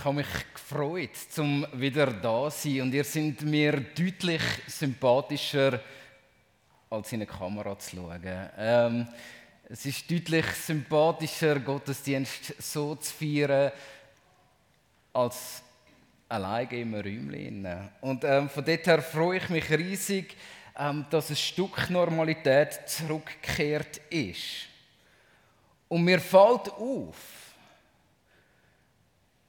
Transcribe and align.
Ich 0.00 0.06
habe 0.06 0.16
mich 0.16 0.26
gefreut, 0.54 1.14
zum 1.28 1.66
wieder 1.74 2.06
da 2.06 2.48
zu 2.48 2.70
sein 2.70 2.80
und 2.80 2.94
ihr 2.94 3.04
seid 3.04 3.42
mir 3.42 3.78
deutlich 3.78 4.40
sympathischer, 4.66 5.78
als 6.88 7.12
in 7.12 7.18
eine 7.18 7.26
Kamera 7.26 7.78
zu 7.78 7.96
schauen. 7.96 8.22
Ähm, 8.56 9.06
es 9.68 9.84
ist 9.84 10.10
deutlich 10.10 10.46
sympathischer, 10.46 11.60
Gottesdienst 11.60 12.62
so 12.62 12.94
zu 12.94 13.12
feiern, 13.12 13.72
als 15.12 15.62
alleine 16.30 16.80
im 16.80 16.94
Räumchen. 16.94 17.90
Und 18.00 18.24
ähm, 18.24 18.48
von 18.48 18.64
dort 18.64 18.86
her 18.86 19.02
freue 19.02 19.36
ich 19.36 19.50
mich 19.50 19.70
riesig, 19.70 20.34
ähm, 20.78 21.04
dass 21.10 21.28
ein 21.28 21.36
Stück 21.36 21.90
Normalität 21.90 22.88
zurückgekehrt 22.88 24.00
ist. 24.08 24.66
Und 25.88 26.04
mir 26.04 26.20
fällt 26.20 26.70
auf, 26.70 27.39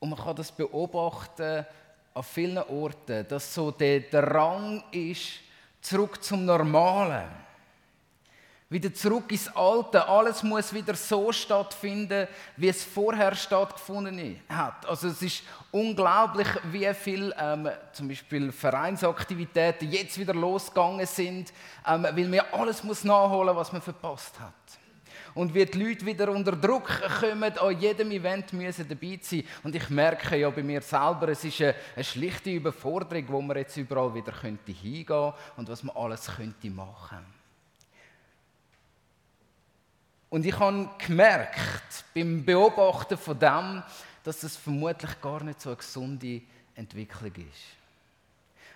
und 0.02 0.10
man 0.10 0.20
kann 0.20 0.36
das 0.36 0.52
beobachten 0.52 1.64
an 2.14 2.24
vielen 2.24 2.58
Orten, 2.58 3.26
dass 3.28 3.54
so 3.54 3.70
der 3.70 4.02
Drang 4.02 4.84
ist, 4.92 5.40
zurück 5.80 6.22
zum 6.24 6.44
Normalen. 6.44 7.30
Wieder 8.68 8.94
zurück 8.94 9.32
ins 9.32 9.54
Alte. 9.56 10.08
Alles 10.08 10.42
muss 10.44 10.74
wieder 10.74 10.96
so 10.96 11.32
stattfinden, 11.32 12.28
wie 12.58 12.70
es 12.70 12.84
vorher 12.84 13.36
stattgefunden 13.36 14.42
hat. 14.50 14.86
Also 14.88 15.10
es 15.10 15.22
ist 15.22 15.44
unglaublich, 15.72 16.48
wie 16.72 16.92
viel 16.96 17.34
ähm, 17.38 17.70
zum 17.94 18.08
Beispiel 18.08 18.52
Vereinsaktivitäten 18.52 19.92
jetzt 19.92 20.18
wieder 20.18 20.34
losgegangen 20.34 21.06
sind, 21.06 21.54
ähm, 21.88 22.04
weil 22.04 22.28
man 22.28 22.40
alles 22.54 22.84
muss 22.84 23.04
nachholen, 23.04 23.56
was 23.56 23.72
man 23.72 23.82
verpasst 23.82 24.40
hat 24.40 24.81
und 25.34 25.54
wie 25.54 25.66
die 25.66 25.82
Leute 25.82 26.06
wieder 26.06 26.30
unter 26.30 26.54
Druck 26.54 26.90
kommen, 27.20 27.58
an 27.58 27.80
jedem 27.80 28.12
Event 28.12 28.54
müssen 28.54 28.88
dabei 28.88 29.20
sein. 29.22 29.44
Und 29.64 29.76
ich 29.76 29.90
merke 29.90 30.38
ja 30.38 30.50
bei 30.50 30.64
mir 30.64 30.82
selber, 30.82 31.30
es 31.30 31.44
ist 31.44 31.62
eine, 31.62 31.76
eine 31.96 32.04
schlichte 32.04 32.50
Überforderung, 32.50 33.26
wo 33.30 33.42
man 33.42 33.58
jetzt 33.58 33.78
überall 33.78 34.14
wieder 34.14 34.32
könnte 34.32 34.72
hingehen 34.72 35.34
und 35.58 35.70
was 35.70 35.84
man 35.84 35.96
alles 35.96 36.28
könnte 36.36 36.70
machen. 36.70 37.26
Und 40.30 40.46
ich 40.46 40.58
habe 40.58 40.90
gemerkt 41.06 42.06
beim 42.16 42.46
Beobachten 42.46 43.18
von 43.18 43.38
dem, 43.38 43.84
dass 44.24 44.44
es 44.44 44.56
vermutlich 44.56 45.20
gar 45.22 45.44
nicht 45.44 45.60
so 45.60 45.70
eine 45.70 45.78
gesunde 45.78 46.42
Entwicklung 46.76 47.34
ist. 47.36 47.82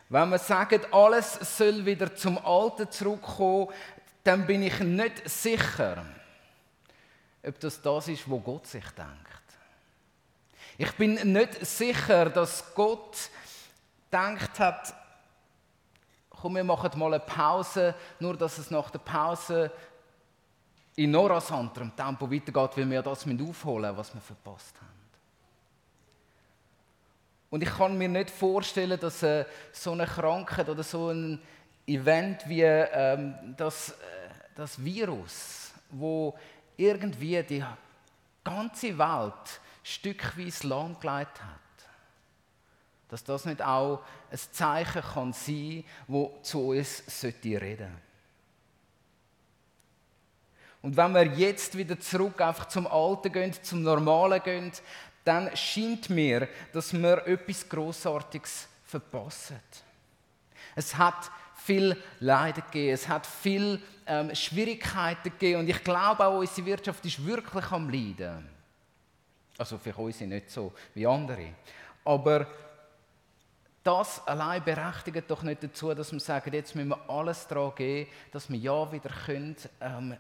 Wenn 0.09 0.29
man 0.29 0.39
sagt, 0.39 0.93
alles 0.93 1.57
soll 1.57 1.85
wieder 1.85 2.13
zum 2.15 2.37
Alten 2.37 2.91
zurückkommen, 2.91 3.69
dann 4.23 4.45
bin 4.45 4.63
ich 4.63 4.79
nicht 4.79 5.27
sicher, 5.29 6.05
ob 7.45 7.59
das 7.59 7.81
das 7.81 8.07
ist, 8.07 8.29
wo 8.29 8.39
Gott 8.39 8.67
sich 8.67 8.85
denkt. 8.91 9.35
Ich 10.77 10.91
bin 10.93 11.13
nicht 11.31 11.65
sicher, 11.65 12.29
dass 12.29 12.73
Gott 12.73 13.29
denkt 14.11 14.59
hat, 14.59 14.93
komm, 16.29 16.55
wir 16.55 16.63
machen 16.63 16.99
mal 16.99 17.13
eine 17.13 17.19
Pause, 17.19 17.95
nur 18.19 18.35
dass 18.35 18.57
es 18.57 18.69
nach 18.71 18.89
der 18.89 18.99
Pause 18.99 19.71
in 20.95 21.11
norasanterem 21.11 21.95
Tempo 21.95 22.29
weitergeht, 22.31 22.77
weil 22.77 22.89
wir 22.89 23.01
das 23.01 23.25
aufholen 23.25 23.97
was 23.97 24.13
wir 24.13 24.21
verpasst 24.21 24.75
haben. 24.81 24.95
Und 27.49 27.63
ich 27.63 27.69
kann 27.69 27.97
mir 27.97 28.09
nicht 28.09 28.31
vorstellen, 28.31 28.99
dass 28.99 29.23
äh, 29.23 29.45
so 29.71 29.91
eine 29.91 30.05
Krankheit 30.05 30.67
oder 30.67 30.83
so 30.83 31.09
ein 31.09 31.41
Event 31.87 32.47
wie 32.49 32.63
ähm, 32.63 33.55
das, 33.55 33.91
äh, 33.91 33.93
das 34.55 34.83
Virus, 34.83 35.71
wo 35.89 36.37
irgendwie 36.77 37.41
die 37.43 37.63
ganze 38.43 38.97
Welt 38.97 39.61
stückweise 39.83 40.67
lahmgelegt 40.67 41.41
hat. 41.41 41.59
Dass 43.09 43.23
das 43.23 43.45
nicht 43.45 43.61
auch 43.61 44.03
ein 44.31 44.39
Zeichen 44.51 45.01
kann 45.01 45.33
sein 45.33 45.83
kann, 46.07 46.29
das 46.39 46.49
zu 46.49 46.69
uns 46.69 47.03
reden 47.23 47.77
sollte. 47.77 47.91
Und 50.81 50.97
wenn 50.97 51.13
wir 51.13 51.23
jetzt 51.23 51.75
wieder 51.75 51.99
zurück 51.99 52.39
einfach 52.41 52.67
zum 52.67 52.85
Alten 52.85 53.31
gehen, 53.31 53.53
zum 53.63 53.81
Normalen 53.81 54.41
gehen, 54.43 54.71
dann 55.23 55.55
scheint 55.57 56.11
mir, 56.11 56.47
dass 56.73 56.93
wir 56.93 57.25
etwas 57.25 57.67
Grossartiges 57.67 58.67
verpassen. 58.83 59.59
Es 60.75 60.95
hat 60.95 61.31
viel 61.65 61.97
Leid 62.19 62.55
gegeben, 62.55 62.93
es 62.93 63.07
hat 63.07 63.25
viel 63.25 63.81
ähm, 64.05 64.33
Schwierigkeiten 64.35 65.31
gegeben 65.31 65.61
und 65.61 65.69
ich 65.69 65.83
glaube 65.83 66.25
auch, 66.25 66.39
unsere 66.39 66.67
Wirtschaft 66.67 67.03
ist 67.05 67.25
wirklich 67.25 67.71
am 67.71 67.89
Leiden. 67.89 68.47
Also 69.57 69.77
für 69.77 69.95
uns 69.95 70.19
nicht 70.21 70.51
so 70.51 70.73
wie 70.93 71.07
andere. 71.07 71.53
Aber 72.03 72.45
das 73.83 74.25
allein 74.27 74.63
berechtigt 74.63 75.29
doch 75.29 75.43
nicht 75.43 75.63
dazu, 75.63 75.93
dass 75.93 76.11
wir 76.11 76.19
sagen, 76.19 76.53
jetzt 76.53 76.75
müssen 76.75 76.89
wir 76.89 77.09
alles 77.09 77.47
daran 77.47 77.73
geben, 77.75 78.09
dass 78.31 78.49
wir 78.49 78.57
ja 78.57 78.91
wieder 78.91 79.09
können, 79.09 79.55
ähm, 79.81 80.17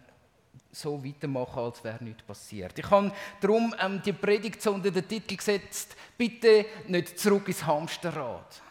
so 0.71 1.03
weitermachen, 1.03 1.59
als 1.59 1.83
wäre 1.83 2.03
nichts 2.03 2.23
passiert. 2.23 2.77
Ich 2.77 2.89
habe 2.89 3.11
darum 3.39 3.73
ähm, 3.79 4.01
die 4.03 4.13
Predigt 4.13 4.65
unter 4.67 4.91
den 4.91 5.07
Titel 5.07 5.35
gesetzt, 5.35 5.95
bitte 6.17 6.65
nicht 6.87 7.19
zurück 7.19 7.47
ins 7.47 7.65
Hamsterrad 7.65 8.61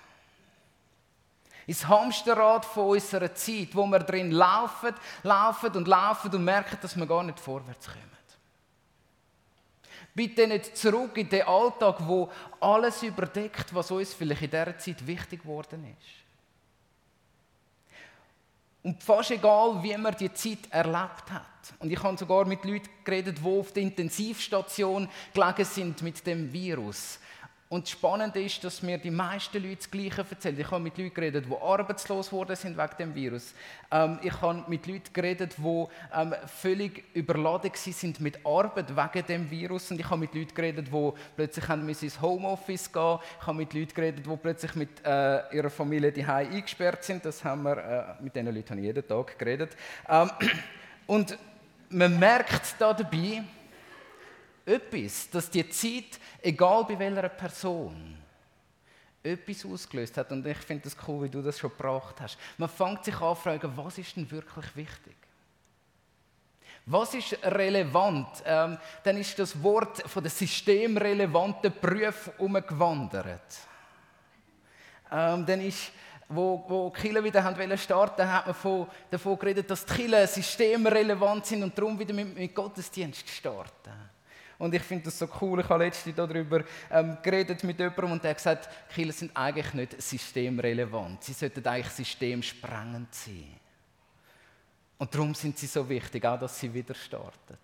ins 1.67 1.87
Hamsterrad 1.87 2.65
von 2.65 2.89
unserer 2.89 3.35
Zeit, 3.35 3.75
wo 3.75 3.87
wir 3.87 4.01
drin 4.01 4.31
laufen, 4.31 4.95
laufen 5.23 5.71
und 5.73 5.89
laufen 5.89 6.35
und 6.35 6.45
merken, 6.45 6.79
dass 6.81 6.97
wir 6.97 7.07
gar 7.07 7.23
nicht 7.23 7.41
vorwärts 7.41 7.87
kommen. 7.87 8.15
Bitte 10.15 10.47
nicht 10.47 10.77
zurück 10.77 11.17
in 11.17 11.29
den 11.29 11.43
Alltag, 11.43 11.97
wo 12.07 12.31
alles 12.61 13.03
überdeckt, 13.03 13.75
was 13.75 13.91
uns 13.91 14.15
vielleicht 14.15 14.43
in 14.43 14.51
dieser 14.51 14.79
Zeit 14.79 15.05
wichtig 15.05 15.43
geworden 15.43 15.85
ist. 15.99 16.25
Und 18.85 19.03
fast 19.03 19.33
egal, 19.33 19.83
wie 19.83 19.97
man 19.97 20.15
die 20.15 20.33
Zeit 20.33 20.71
erlebt 20.71 21.31
hat. 21.31 21.75
Und 21.81 21.91
ich 21.91 22.01
habe 22.01 22.17
sogar 22.17 22.45
mit 22.45 22.65
Leuten 22.65 22.89
geredet, 23.03 23.39
die 23.43 23.59
auf 23.59 23.73
der 23.73 23.83
Intensivstation 23.83 25.09
gelegen 25.33 25.65
sind 25.65 26.03
mit 26.03 26.25
dem 26.25 26.53
Virus. 26.53 27.19
Und 27.75 27.87
das 27.87 27.91
Spannende 27.91 28.41
ist, 28.41 28.63
dass 28.63 28.83
mir 28.83 28.99
die 28.99 29.11
meisten 29.11 29.61
Leute 29.61 29.79
das 29.79 29.91
Gleiche 29.91 30.25
erzählen. 30.31 30.61
Ich 30.61 30.71
habe 30.71 30.81
mit 30.81 30.97
Leuten 30.97 31.13
geredet, 31.13 31.47
die 31.51 31.57
arbeitslos 31.61 32.31
geworden 32.31 32.55
sind 32.55 32.79
wegen 32.79 32.97
dem 33.01 33.15
Virus. 33.17 33.53
Ähm, 33.91 34.21
ich 34.23 34.41
habe 34.41 34.63
mit 34.69 34.87
Leuten 34.87 35.13
geredet, 35.13 35.57
die 35.59 35.87
ähm, 36.15 36.35
völlig 36.47 37.03
überladen 37.15 37.73
sind 37.75 38.21
mit 38.21 38.47
Arbeit 38.47 38.97
wegen 38.97 39.27
dem 39.27 39.51
Virus. 39.51 39.91
Und 39.91 39.99
ich 39.99 40.09
habe 40.09 40.19
mit 40.19 40.33
Leuten 40.37 40.55
geredet, 40.55 40.87
die 40.87 41.13
plötzlich 41.35 41.67
haben 41.67 41.89
ins 41.89 42.23
Homeoffice 42.23 42.93
gehen 42.93 43.19
Ich 43.41 43.47
habe 43.49 43.59
mit 43.59 43.75
Leuten 43.75 43.93
geredet, 43.93 44.25
die 44.25 44.37
plötzlich 44.37 44.77
mit 44.77 45.05
äh, 45.05 45.57
ihrer 45.57 45.71
Familie 45.71 46.13
die 46.13 46.25
eingesperrt 46.25 47.03
sind. 47.03 47.25
Das 47.25 47.43
haben 47.43 47.65
wir, 47.65 47.77
äh, 47.77 48.23
mit 48.23 48.37
diesen 48.37 48.55
Leuten 48.55 48.71
habe 48.71 48.81
ich 48.83 48.87
jeden 48.87 49.09
Tag 49.09 49.37
geredet. 49.37 49.77
Ähm, 50.09 50.31
und 51.09 51.37
man 51.89 52.21
merkt 52.21 52.77
da 52.79 52.95
dabei, 52.95 53.43
etwas, 54.67 55.29
dass 55.31 55.51
die 55.51 55.69
Zeit, 55.69 56.19
egal 56.43 56.85
bei 56.85 56.99
welcher 56.99 57.29
Person, 57.29 58.17
etwas 59.23 59.65
ausgelöst 59.65 60.17
hat. 60.17 60.31
Und 60.33 60.47
ich 60.47 60.59
finde 60.59 60.87
es 60.87 60.97
cool, 61.09 61.25
wie 61.25 61.31
du 61.31 61.43
das 61.43 61.59
schon 61.59 61.71
gebracht 61.71 62.21
hast. 62.21 62.39
Man 62.59 62.69
fängt 62.69 63.05
sich 63.05 63.15
an 63.15 63.35
zu 63.35 63.43
fragen, 63.43 63.73
was 63.77 63.99
ist 63.99 64.17
denn 64.17 64.31
wirklich 64.31 64.77
wichtig? 64.77 65.17
Was 66.87 67.15
ist 67.15 67.39
relevant? 67.43 68.29
Ähm, 68.45 68.77
dann 69.03 69.17
ist 69.17 69.39
das 69.39 69.61
Wort 69.63 70.03
von 70.03 70.23
der 70.23 70.31
systemrelevanten 70.31 71.73
Prüf 71.73 72.31
umgewandert. 72.37 73.59
Ähm, 75.11 75.47
dann 75.47 75.61
ist, 75.63 75.93
wo, 76.29 76.63
wo 76.69 76.91
die 76.91 77.01
Kirche 77.01 77.25
wieder 77.25 77.43
haben 77.43 77.79
starten 77.79 78.31
hat 78.31 78.47
man 78.47 78.55
von, 78.55 78.87
davon 79.11 79.39
geredet, 79.39 79.71
dass 79.71 79.87
die 79.87 79.95
Kirchen 79.95 80.27
systemrelevant 80.27 81.47
sind 81.47 81.63
und 81.63 81.77
darum 81.77 81.99
wieder 81.99 82.13
mit, 82.13 82.37
mit 82.37 82.55
Gottesdienst 82.55 83.27
starten. 83.31 84.14
Und 84.59 84.75
ich 84.75 84.83
finde 84.83 85.05
das 85.05 85.19
so 85.19 85.29
cool. 85.41 85.61
Ich 85.61 85.69
habe 85.69 85.85
letztens 85.85 86.15
darüber 86.15 86.63
ähm, 86.91 87.19
geredet 87.23 87.65
mit 87.65 87.79
jemandem 87.79 88.13
und 88.13 88.23
der 88.23 88.31
hat 88.31 88.37
gesagt, 88.37 88.69
Kirchen 88.93 89.13
sind 89.13 89.37
eigentlich 89.37 89.75
nicht 89.75 90.03
systemrelevant. 90.03 91.25
Sie 91.25 91.33
sollten 91.33 91.67
eigentlich 91.67 91.93
systemsprengend 91.93 93.15
sein. 93.15 93.57
Und 94.99 95.15
darum 95.15 95.35
sind 95.35 95.59
sie 95.59 95.67
so 95.67 95.89
wichtig, 95.89 96.25
auch 96.25 96.39
dass 96.39 96.59
sie 96.59 96.73
wieder 96.73 96.95
starten. 96.95 97.59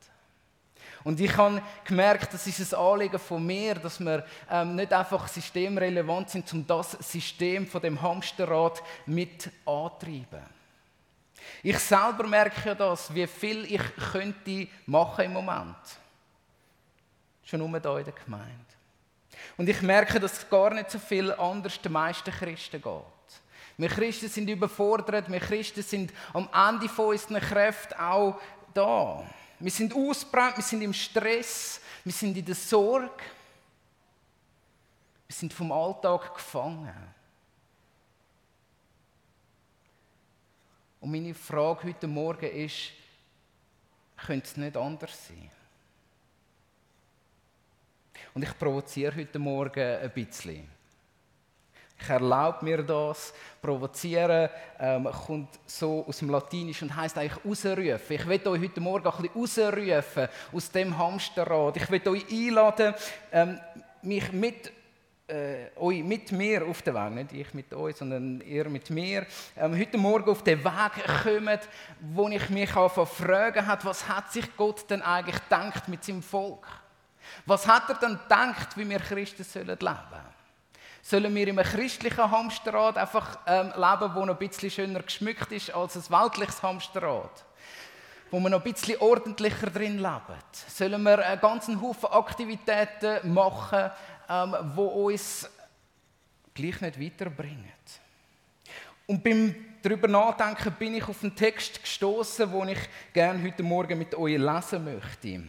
Und 1.02 1.18
ich 1.20 1.34
habe 1.36 1.62
gemerkt, 1.84 2.34
das 2.34 2.46
ist 2.46 2.74
ein 2.74 2.78
Anliegen 2.78 3.18
von 3.18 3.44
mir, 3.46 3.76
dass 3.76 4.00
wir 4.00 4.24
ähm, 4.50 4.76
nicht 4.76 4.92
einfach 4.92 5.28
systemrelevant 5.28 6.28
sind, 6.28 6.52
um 6.52 6.66
das 6.66 6.92
System 6.92 7.66
von 7.66 7.80
dem 7.80 8.02
Hamsterrad 8.02 8.82
mit 9.06 9.50
antreiben. 9.64 10.44
Ich 11.62 11.78
selber 11.78 12.26
merke 12.26 12.68
ja 12.68 12.74
das, 12.74 13.14
wie 13.14 13.26
viel 13.26 13.64
ich 13.64 13.80
könnte 14.12 14.68
machen 14.86 15.24
im 15.24 15.32
Moment 15.32 15.99
schon 17.50 17.58
nur 17.58 17.80
hier 17.80 17.98
in 17.98 18.04
der 18.04 18.14
Gemeinde. 18.14 18.54
Und 19.56 19.68
ich 19.68 19.82
merke, 19.82 20.20
dass 20.20 20.38
es 20.38 20.48
gar 20.48 20.72
nicht 20.72 20.90
so 20.90 20.98
viel 20.98 21.32
anders 21.32 21.80
den 21.80 21.92
meisten 21.92 22.30
Christen 22.30 22.80
geht. 22.80 23.02
Wir 23.76 23.88
Christen 23.88 24.28
sind 24.28 24.48
überfordert, 24.48 25.30
wir 25.30 25.40
Christen 25.40 25.82
sind 25.82 26.12
am 26.32 26.48
Ende 26.52 26.88
von 26.88 27.06
unseren 27.06 27.40
Kräften 27.40 27.98
auch 27.98 28.40
da. 28.72 29.24
Wir 29.58 29.70
sind 29.70 29.94
ausbrennt, 29.94 30.56
wir 30.56 30.64
sind 30.64 30.82
im 30.82 30.92
Stress, 30.92 31.80
wir 32.04 32.12
sind 32.12 32.36
in 32.36 32.44
der 32.44 32.54
Sorge. 32.54 33.22
Wir 35.26 35.34
sind 35.34 35.52
vom 35.52 35.72
Alltag 35.72 36.34
gefangen. 36.34 36.92
Und 41.00 41.10
meine 41.10 41.34
Frage 41.34 41.88
heute 41.88 42.06
Morgen 42.06 42.50
ist, 42.50 42.92
könnte 44.16 44.46
es 44.46 44.56
nicht 44.56 44.76
anders 44.76 45.26
sein? 45.26 45.50
Und 48.34 48.42
ich 48.42 48.58
provoziere 48.58 49.16
heute 49.16 49.38
Morgen 49.38 49.80
ein 49.80 50.10
bisschen. 50.10 50.68
Ich 52.02 52.08
erlaube 52.08 52.64
mir 52.64 52.82
das. 52.82 53.34
Provozieren 53.60 54.48
ähm, 54.78 55.08
kommt 55.26 55.58
so 55.66 56.04
aus 56.06 56.18
dem 56.18 56.30
Latinischen 56.30 56.88
und 56.88 56.96
heißt 56.96 57.18
eigentlich 57.18 57.44
rausrufen. 57.44 58.16
Ich 58.16 58.26
will 58.26 58.48
euch 58.48 58.62
heute 58.62 58.80
Morgen 58.80 59.06
ein 59.06 59.22
bisschen 59.22 59.74
rausrufen 59.74 60.28
aus 60.52 60.70
dem 60.70 60.96
Hamsterrad. 60.96 61.76
Ich 61.76 61.90
will 61.90 62.08
euch 62.08 62.24
einladen, 62.30 62.94
ähm, 63.32 63.60
mich 64.02 64.32
mit 64.32 64.72
äh, 65.26 65.70
euch 65.76 66.02
mit 66.02 66.32
mir 66.32 66.66
auf 66.66 66.82
den 66.82 66.94
Weg, 66.94 67.10
nicht 67.14 67.32
ich 67.32 67.54
mit 67.54 67.72
euch, 67.72 67.96
sondern 67.96 68.40
ihr 68.40 68.68
mit 68.68 68.90
mir, 68.90 69.26
ähm, 69.56 69.78
heute 69.78 69.96
Morgen 69.96 70.30
auf 70.30 70.42
den 70.42 70.64
Weg 70.64 71.22
kommt, 71.22 71.68
wo 72.00 72.28
ich 72.28 72.48
mich 72.50 72.70
fragen 72.70 73.66
hat, 73.66 73.84
was 73.84 74.08
hat 74.08 74.32
sich 74.32 74.56
Gott 74.56 74.90
denn 74.90 75.02
eigentlich 75.02 75.40
gedacht 75.44 75.86
mit 75.88 76.02
seinem 76.02 76.22
Volk? 76.22 76.66
Was 77.46 77.66
hat 77.66 77.88
er 77.88 77.96
denn 77.96 78.18
gedacht, 78.18 78.76
wie 78.76 78.88
wir 78.88 78.98
Christen 78.98 79.44
leben 79.66 79.78
sollen? 79.80 80.30
Sollen 81.02 81.34
wir 81.34 81.48
in 81.48 81.58
einem 81.58 81.68
christlichen 81.68 82.30
Hamsterrad 82.30 82.98
einfach 82.98 83.38
ähm, 83.46 83.72
leben, 83.74 84.14
wo 84.14 84.24
noch 84.24 84.38
ein 84.38 84.48
bisschen 84.48 84.70
schöner 84.70 85.02
geschmückt 85.02 85.50
ist 85.50 85.74
als 85.74 85.96
ein 85.96 86.20
weltliches 86.20 86.62
Hamsterrad? 86.62 87.44
Wo 88.30 88.38
wir 88.38 88.50
noch 88.50 88.64
ein 88.64 88.72
bisschen 88.72 89.00
ordentlicher 89.00 89.70
drin 89.70 89.96
leben? 89.96 90.40
Sollen 90.68 91.02
wir 91.02 91.24
einen 91.26 91.40
ganzen 91.40 91.80
Haufen 91.80 92.10
Aktivitäten 92.10 93.32
machen, 93.32 93.90
ähm, 94.28 94.56
wo 94.74 94.86
uns 95.08 95.48
gleich 96.54 96.80
nicht 96.80 97.00
weiterbringen? 97.00 97.72
Und 99.06 99.24
beim 99.24 99.54
darüber 99.82 100.06
nachdenken 100.06 100.72
bin 100.78 100.94
ich 100.94 101.08
auf 101.08 101.22
einen 101.22 101.34
Text 101.34 101.82
gestoßen, 101.82 102.52
den 102.52 102.68
ich 102.68 102.78
gerne 103.12 103.42
heute 103.42 103.62
Morgen 103.62 103.98
mit 103.98 104.14
euch 104.14 104.38
lesen 104.38 104.84
möchte. 104.84 105.42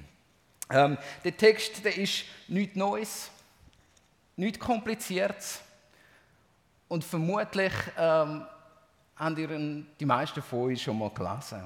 Ähm, 0.72 0.98
der 1.24 1.36
Text 1.36 1.84
der 1.84 1.98
ist 1.98 2.24
nichts 2.48 2.76
Neues, 2.76 3.30
nichts 4.36 4.60
Kompliziertes. 4.60 5.62
Und 6.88 7.04
vermutlich 7.04 7.74
ähm, 7.98 8.46
haben 9.16 9.38
ihr 9.38 9.86
die 10.00 10.06
meisten 10.06 10.42
von 10.42 10.60
euch 10.64 10.82
schon 10.82 10.98
mal 10.98 11.10
gelesen. 11.10 11.62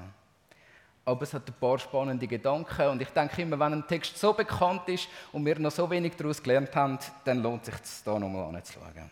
Aber 1.04 1.22
es 1.22 1.32
hat 1.32 1.48
ein 1.48 1.54
paar 1.54 1.78
spannende 1.78 2.26
Gedanken. 2.26 2.88
Und 2.88 3.00
ich 3.00 3.08
denke 3.08 3.42
immer, 3.42 3.58
wenn 3.58 3.74
ein 3.74 3.86
Text 3.86 4.18
so 4.18 4.32
bekannt 4.32 4.88
ist 4.88 5.08
und 5.32 5.44
wir 5.46 5.58
noch 5.58 5.70
so 5.70 5.88
wenig 5.88 6.16
daraus 6.16 6.42
gelernt 6.42 6.74
haben, 6.74 6.98
dann 7.24 7.42
lohnt 7.42 7.66
es 7.68 7.74
sich, 7.74 8.04
da 8.04 8.18
nochmal 8.18 8.54
anzuschauen. 8.54 9.10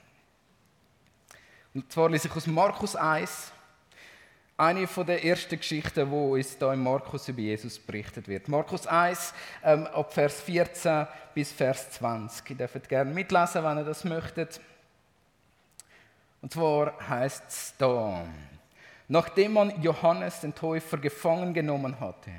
Und 1.73 1.91
zwar 1.91 2.09
lese 2.11 2.29
ich 2.29 2.37
aus 2.37 2.47
Markus 2.47 2.95
1, 2.95 3.53
eine 4.57 4.87
von 4.87 5.07
der 5.07 5.25
ersten 5.25 5.59
Geschichten, 5.59 6.11
wo 6.11 6.35
uns 6.35 6.57
da 6.59 6.73
im 6.73 6.83
Markus 6.85 7.29
über 7.29 7.41
Jesus 7.41 7.79
berichtet 7.79 8.29
wird. 8.29 8.49
Markus 8.49 8.87
1, 8.87 9.35
ähm, 9.65 9.87
ab 9.89 10.13
Vers 10.13 10.43
14 10.43 11.07
bis 11.35 11.51
Vers 11.51 11.91
20. 11.93 12.51
Ihr 12.51 12.57
dürft 12.57 12.89
gerne 12.89 13.13
mitlesen, 13.13 13.65
wenn 13.65 13.79
ihr 13.79 13.85
das 13.85 14.05
möchtet. 14.05 14.61
Und 16.41 16.53
zwar 16.53 16.95
heißt 17.09 17.45
es 17.49 17.75
da, 17.79 18.25
nachdem 19.09 19.55
man 19.55 19.83
Johannes 19.83 20.41
den 20.41 20.55
Täufer 20.55 20.99
gefangen 20.99 21.53
genommen 21.53 21.99
hatte, 21.99 22.31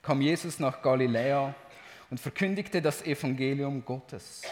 kam 0.00 0.22
Jesus 0.22 0.58
nach 0.58 0.80
Galiläa 0.80 1.54
und 2.08 2.18
verkündigte 2.18 2.80
das 2.80 3.02
Evangelium 3.02 3.84
Gottes. 3.84 4.42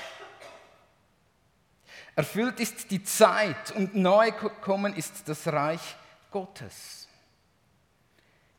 Erfüllt 2.17 2.61
ist 2.61 2.91
die 2.91 3.03
Zeit 3.03 3.73
und 3.75 3.95
nahe 3.95 4.33
gekommen 4.33 4.95
ist 4.95 5.29
das 5.29 5.47
Reich 5.47 5.97
Gottes. 6.35 7.07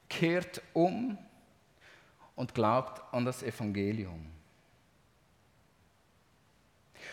Kehrt 0.08 0.62
um 0.72 1.18
und 2.38 2.54
glaubt 2.54 3.02
an 3.14 3.26
das 3.26 3.44
Evangelium. 3.44 4.28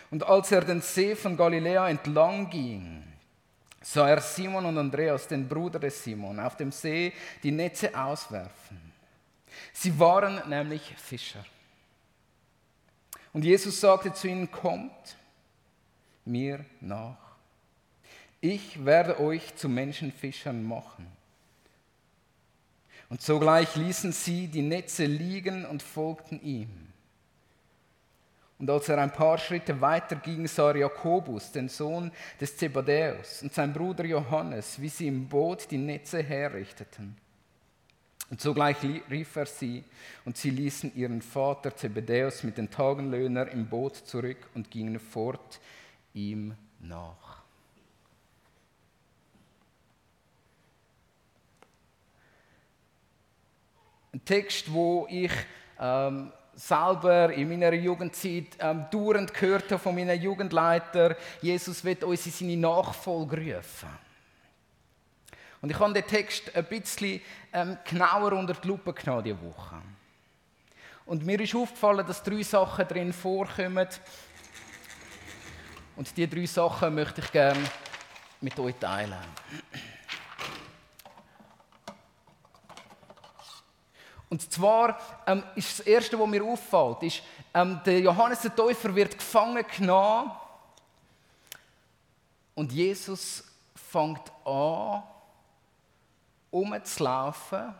Und 0.09 0.23
als 0.23 0.53
er 0.53 0.61
den 0.61 0.81
See 0.81 1.17
von 1.17 1.35
Galiläa 1.35 1.89
entlang 1.89 2.49
ging, 2.49 3.03
sah 3.81 4.07
er 4.07 4.21
Simon 4.21 4.65
und 4.65 4.77
Andreas, 4.77 5.27
den 5.27 5.49
Bruder 5.49 5.79
des 5.79 6.01
Simon, 6.01 6.39
auf 6.39 6.55
dem 6.55 6.71
See 6.71 7.11
die 7.43 7.51
Netze 7.51 7.93
auswerfen. 7.93 8.79
Sie 9.73 9.99
waren 9.99 10.47
nämlich 10.47 10.95
Fischer. 10.95 11.43
Und 13.33 13.43
Jesus 13.43 13.81
sagte 13.81 14.13
zu 14.13 14.29
ihnen, 14.29 14.49
kommt 14.49 15.17
mir 16.23 16.63
nach. 16.79 17.22
Ich 18.45 18.83
werde 18.83 19.21
euch 19.21 19.55
zu 19.55 19.69
Menschenfischern 19.69 20.61
machen. 20.67 21.07
Und 23.07 23.21
sogleich 23.21 23.77
ließen 23.77 24.11
sie 24.11 24.47
die 24.47 24.61
Netze 24.61 25.05
liegen 25.05 25.65
und 25.65 25.81
folgten 25.81 26.41
ihm. 26.41 26.67
Und 28.59 28.69
als 28.69 28.89
er 28.89 28.97
ein 28.97 29.13
paar 29.13 29.37
Schritte 29.37 29.79
weiter 29.79 30.17
ging, 30.17 30.45
sah 30.45 30.75
Jakobus, 30.75 31.53
den 31.53 31.69
Sohn 31.69 32.11
des 32.41 32.57
Zebedäus, 32.57 33.43
und 33.43 33.53
sein 33.53 33.71
Bruder 33.71 34.03
Johannes, 34.03 34.77
wie 34.81 34.89
sie 34.89 35.07
im 35.07 35.25
Boot 35.29 35.71
die 35.71 35.77
Netze 35.77 36.21
herrichteten. 36.21 37.15
Und 38.29 38.41
sogleich 38.41 38.75
rief 39.09 39.37
er 39.37 39.45
sie, 39.45 39.85
und 40.25 40.35
sie 40.35 40.49
ließen 40.49 40.93
ihren 40.97 41.21
Vater 41.21 41.73
Zebedäus 41.77 42.43
mit 42.43 42.57
den 42.57 42.69
Tagenlöhnern 42.69 43.47
im 43.47 43.69
Boot 43.69 43.95
zurück 43.95 44.49
und 44.53 44.69
gingen 44.69 44.99
fort 44.99 45.61
ihm 46.13 46.55
nach. 46.81 47.42
Ein 54.13 54.23
Text, 54.25 54.71
wo 54.71 55.07
ich 55.09 55.31
ähm, 55.79 56.31
selber 56.53 57.33
in 57.33 57.49
meiner 57.49 57.73
Jugendzeit 57.73 58.57
ähm, 58.59 58.85
dauernd 58.91 59.33
gehört 59.33 59.71
habe 59.71 59.79
von 59.79 59.95
meinen 59.95 60.21
Jugendleiter, 60.21 61.15
Jesus 61.41 61.83
wird 61.83 62.03
uns 62.03 62.25
in 62.27 62.31
seine 62.31 62.57
Nachfolge 62.57 63.55
rufen. 63.55 63.89
Und 65.61 65.71
ich 65.71 65.79
habe 65.79 65.93
den 65.93 66.05
Text 66.05 66.55
ein 66.55 66.65
bisschen 66.65 67.21
ähm, 67.51 67.77
genauer 67.85 68.33
unter 68.33 68.53
die 68.53 68.67
Lupe 68.67 68.93
genommen 68.93 69.23
diese 69.23 69.41
Woche. 69.41 69.81
Und 71.05 71.25
mir 71.25 71.39
ist 71.39 71.55
aufgefallen, 71.55 72.05
dass 72.05 72.21
drei 72.21 72.43
Sachen 72.43 72.87
drin 72.87 73.13
vorkommen. 73.13 73.87
Und 75.95 76.15
diese 76.15 76.27
drei 76.27 76.45
Sachen 76.45 76.93
möchte 76.93 77.21
ich 77.21 77.31
gerne 77.31 77.63
mit 78.41 78.59
euch 78.59 78.75
teilen. 78.75 79.15
Und 84.33 84.51
zwar 84.51 84.99
ähm, 85.27 85.43
ist 85.53 85.77
das 85.77 85.85
Erste, 85.85 86.19
was 86.19 86.27
mir 86.27 86.43
auffällt, 86.43 87.03
ist, 87.03 87.21
ähm, 87.53 87.79
der 87.85 87.99
Johannes 87.99 88.41
der 88.41 88.55
Täufer 88.55 88.95
wird 88.95 89.15
gefangen 89.15 89.63
genommen 89.77 90.31
und 92.55 92.71
Jesus 92.71 93.43
fängt 93.75 94.31
an, 94.43 95.03
umzulaufen 96.49 97.75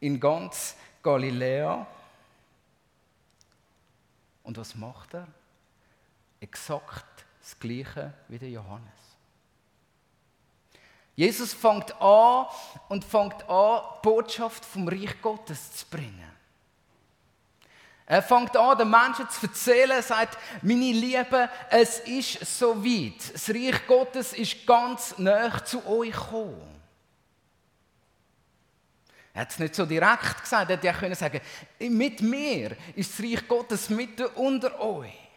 in 0.00 0.20
ganz 0.20 0.76
Galiläa. 1.02 1.86
Und 4.42 4.58
was 4.58 4.74
macht 4.74 5.14
er? 5.14 5.28
Exakt 6.40 7.24
das 7.40 7.58
Gleiche 7.58 8.12
wie 8.28 8.38
der 8.38 8.50
Johannes. 8.50 9.07
Jesus 11.18 11.52
fängt 11.52 12.00
an 12.00 12.46
und 12.88 13.04
fängt 13.04 13.42
an, 13.50 13.82
die 13.82 14.08
Botschaft 14.08 14.64
vom 14.64 14.86
Reich 14.86 15.20
Gottes 15.20 15.72
zu 15.72 15.84
bringen. 15.86 16.30
Er 18.06 18.22
fängt 18.22 18.56
an, 18.56 18.78
den 18.78 18.88
Menschen 18.88 19.28
zu 19.28 19.48
erzählen, 19.48 20.00
sagt, 20.00 20.38
meine 20.62 20.92
Liebe, 20.92 21.50
es 21.70 21.98
ist 21.98 22.58
so 22.58 22.84
weit. 22.84 23.34
Das 23.34 23.50
Reich 23.50 23.84
Gottes 23.88 24.32
ist 24.32 24.64
ganz 24.64 25.18
nah 25.18 25.64
zu 25.64 25.84
euch 25.88 26.12
gekommen. 26.12 26.80
Er 29.34 29.40
hat 29.40 29.50
es 29.50 29.58
nicht 29.58 29.74
so 29.74 29.86
direkt 29.86 30.40
gesagt, 30.40 30.70
er 30.70 30.76
hätte 30.76 30.86
ja 30.86 30.92
können 30.92 31.16
sagen, 31.16 31.40
mit 31.80 32.22
mir 32.22 32.76
ist 32.94 33.18
das 33.18 33.26
Reich 33.26 33.48
Gottes 33.48 33.90
mitten 33.90 34.26
unter 34.36 34.78
euch. 34.78 35.27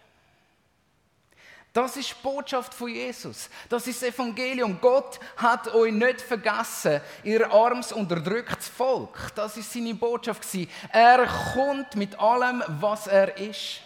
Das 1.74 1.96
ist 1.96 2.10
die 2.10 2.22
Botschaft 2.22 2.74
von 2.74 2.90
Jesus. 2.90 3.50
Das 3.70 3.88
ist 3.88 4.02
das 4.02 4.10
Evangelium. 4.10 4.78
Gott 4.82 5.20
hat 5.38 5.74
euch 5.74 5.94
nicht 5.94 6.20
vergessen, 6.20 7.00
ihr 7.24 7.50
armes, 7.50 7.94
unterdrücktes 7.94 8.68
Volk. 8.68 9.32
Das 9.36 9.56
ist 9.56 9.72
seine 9.72 9.96
Botschaft. 9.96 10.46
Er 10.92 11.26
kommt 11.54 11.96
mit 11.96 12.20
allem, 12.20 12.62
was 12.68 13.08
er 13.08 13.38
ist. 13.38 13.80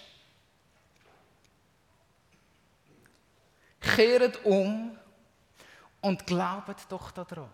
Kehret 3.80 4.44
um 4.44 4.98
und 6.02 6.26
glaubt 6.26 6.86
doch 6.90 7.12
daran. 7.12 7.50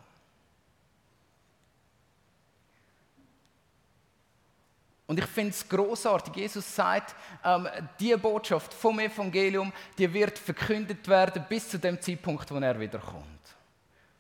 Und 5.12 5.20
ich 5.20 5.26
finde 5.26 5.50
es 5.50 5.68
großartig. 5.68 6.34
Jesus 6.38 6.74
sagt, 6.74 7.14
ähm, 7.44 7.68
die 8.00 8.16
Botschaft 8.16 8.74
vom 8.74 8.98
Evangelium, 8.98 9.74
die 9.98 10.14
wird 10.14 10.40
verkündet 10.40 11.06
werden 11.06 11.46
bis 11.50 11.68
zu 11.68 11.78
dem 11.78 12.00
Zeitpunkt, 12.00 12.50
wo 12.50 12.56
er 12.56 12.80
wiederkommt. 12.80 13.26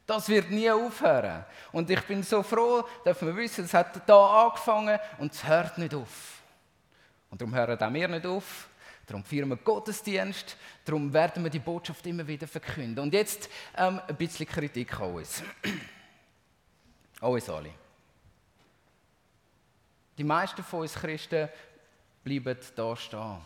Das 0.06 0.28
wird 0.28 0.52
nie 0.52 0.70
aufhören. 0.70 1.46
Und 1.72 1.90
ich 1.90 2.02
bin 2.02 2.22
so 2.24 2.44
froh, 2.44 2.84
dass 3.06 3.22
wir 3.22 3.34
wissen, 3.38 3.64
es 3.64 3.74
hat 3.74 4.02
da 4.06 4.44
angefangen 4.44 5.00
und 5.18 5.32
es 5.32 5.48
hört 5.48 5.78
nicht 5.78 5.96
auf. 5.96 6.42
Und 7.30 7.40
darum 7.40 7.56
hören 7.56 7.82
auch 7.82 7.94
wir 7.94 8.08
nicht 8.10 8.26
auf. 8.26 8.68
Darum 9.08 9.24
feiern 9.24 9.48
wir 9.48 9.56
Gottesdienst. 9.56 10.58
Darum 10.84 11.14
werden 11.14 11.42
wir 11.42 11.50
die 11.50 11.60
Botschaft 11.60 12.06
immer 12.06 12.28
wieder 12.28 12.50
verkünden. 12.50 13.00
Und 13.00 13.14
jetzt 13.14 13.50
ähm, 13.78 14.02
ein 14.06 14.16
bisschen 14.18 14.46
Kritik 14.46 15.00
an 15.00 15.14
uns. 15.14 15.42
an 17.22 17.30
uns 17.30 17.50
alle. 17.50 17.81
Die 20.22 20.28
meisten 20.28 20.64
von 20.64 20.82
uns 20.82 20.94
Christen 20.94 21.50
bleiben 22.24 22.56
da 22.76 22.96
stehen. 22.96 23.38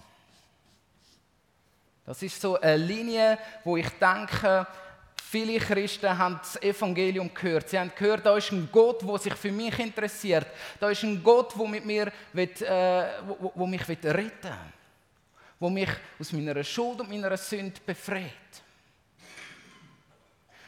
Das 2.05 2.22
ist 2.22 2.41
so 2.41 2.60
eine 2.60 2.75
Linie, 2.75 3.38
wo 3.63 3.77
ich 3.77 3.88
denke, 3.91 4.67
viele 5.15 5.58
Christen 5.58 6.17
haben 6.17 6.38
das 6.38 6.62
Evangelium 6.62 7.34
gehört. 7.34 7.70
Sie 7.70 7.79
haben 7.79 7.94
gehört, 7.98 8.25
da 8.25 8.36
ist 8.36 8.51
ein 8.51 8.67
Gott, 8.70 9.01
der 9.08 9.17
sich 9.20 9.36
für 9.36 9.53
mich 9.53 9.79
interessiert. 9.79 10.48
Da 10.77 10.89
ist 10.89 11.01
ein 11.03 11.24
Gott, 11.24 11.58
der 11.58 11.65
mit 11.65 11.86
mir 11.86 12.12
will, 12.34 12.50
äh, 12.63 13.05
wo, 13.25 13.53
wo 13.55 13.65
mich 13.65 13.88
retten 13.88 14.13
will. 14.13 14.32
Der 15.62 15.70
mich 15.70 15.89
aus 16.20 16.34
meiner 16.34 16.62
Schuld 16.62 17.00
und 17.00 17.10
meiner 17.10 17.38
Sünde 17.38 17.79
befreit. 17.86 18.64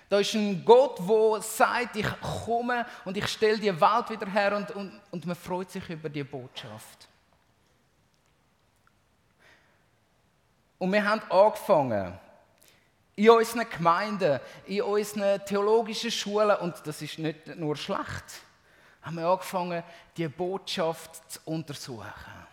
Da 0.09 0.19
ist 0.19 0.33
ein 0.35 0.63
Gott, 0.63 0.99
der 0.99 1.41
sagt, 1.41 1.97
ich 1.97 2.21
komme 2.21 2.85
und 3.03 3.17
ich 3.17 3.27
stelle 3.27 3.57
die 3.57 3.81
Welt 3.81 4.09
wieder 4.09 4.27
her 4.27 4.55
und, 4.55 4.71
und, 4.71 5.01
und 5.11 5.25
man 5.25 5.35
freut 5.35 5.69
sich 5.69 5.89
über 5.89 6.07
die 6.09 6.23
Botschaft. 6.23 7.07
Und 10.77 10.93
wir 10.93 11.03
haben 11.03 11.21
angefangen, 11.29 12.17
in 13.15 13.29
unseren 13.31 13.67
Gemeinden, 13.69 14.39
in 14.67 14.83
unseren 14.83 15.43
theologischen 15.43 16.11
Schulen, 16.11 16.55
und 16.57 16.75
das 16.85 17.01
ist 17.01 17.17
nicht 17.17 17.47
nur 17.55 17.75
schlecht, 17.75 18.43
haben 19.01 19.17
wir 19.17 19.27
angefangen, 19.27 19.83
die 20.15 20.27
Botschaft 20.27 21.31
zu 21.31 21.39
untersuchen. 21.45 22.47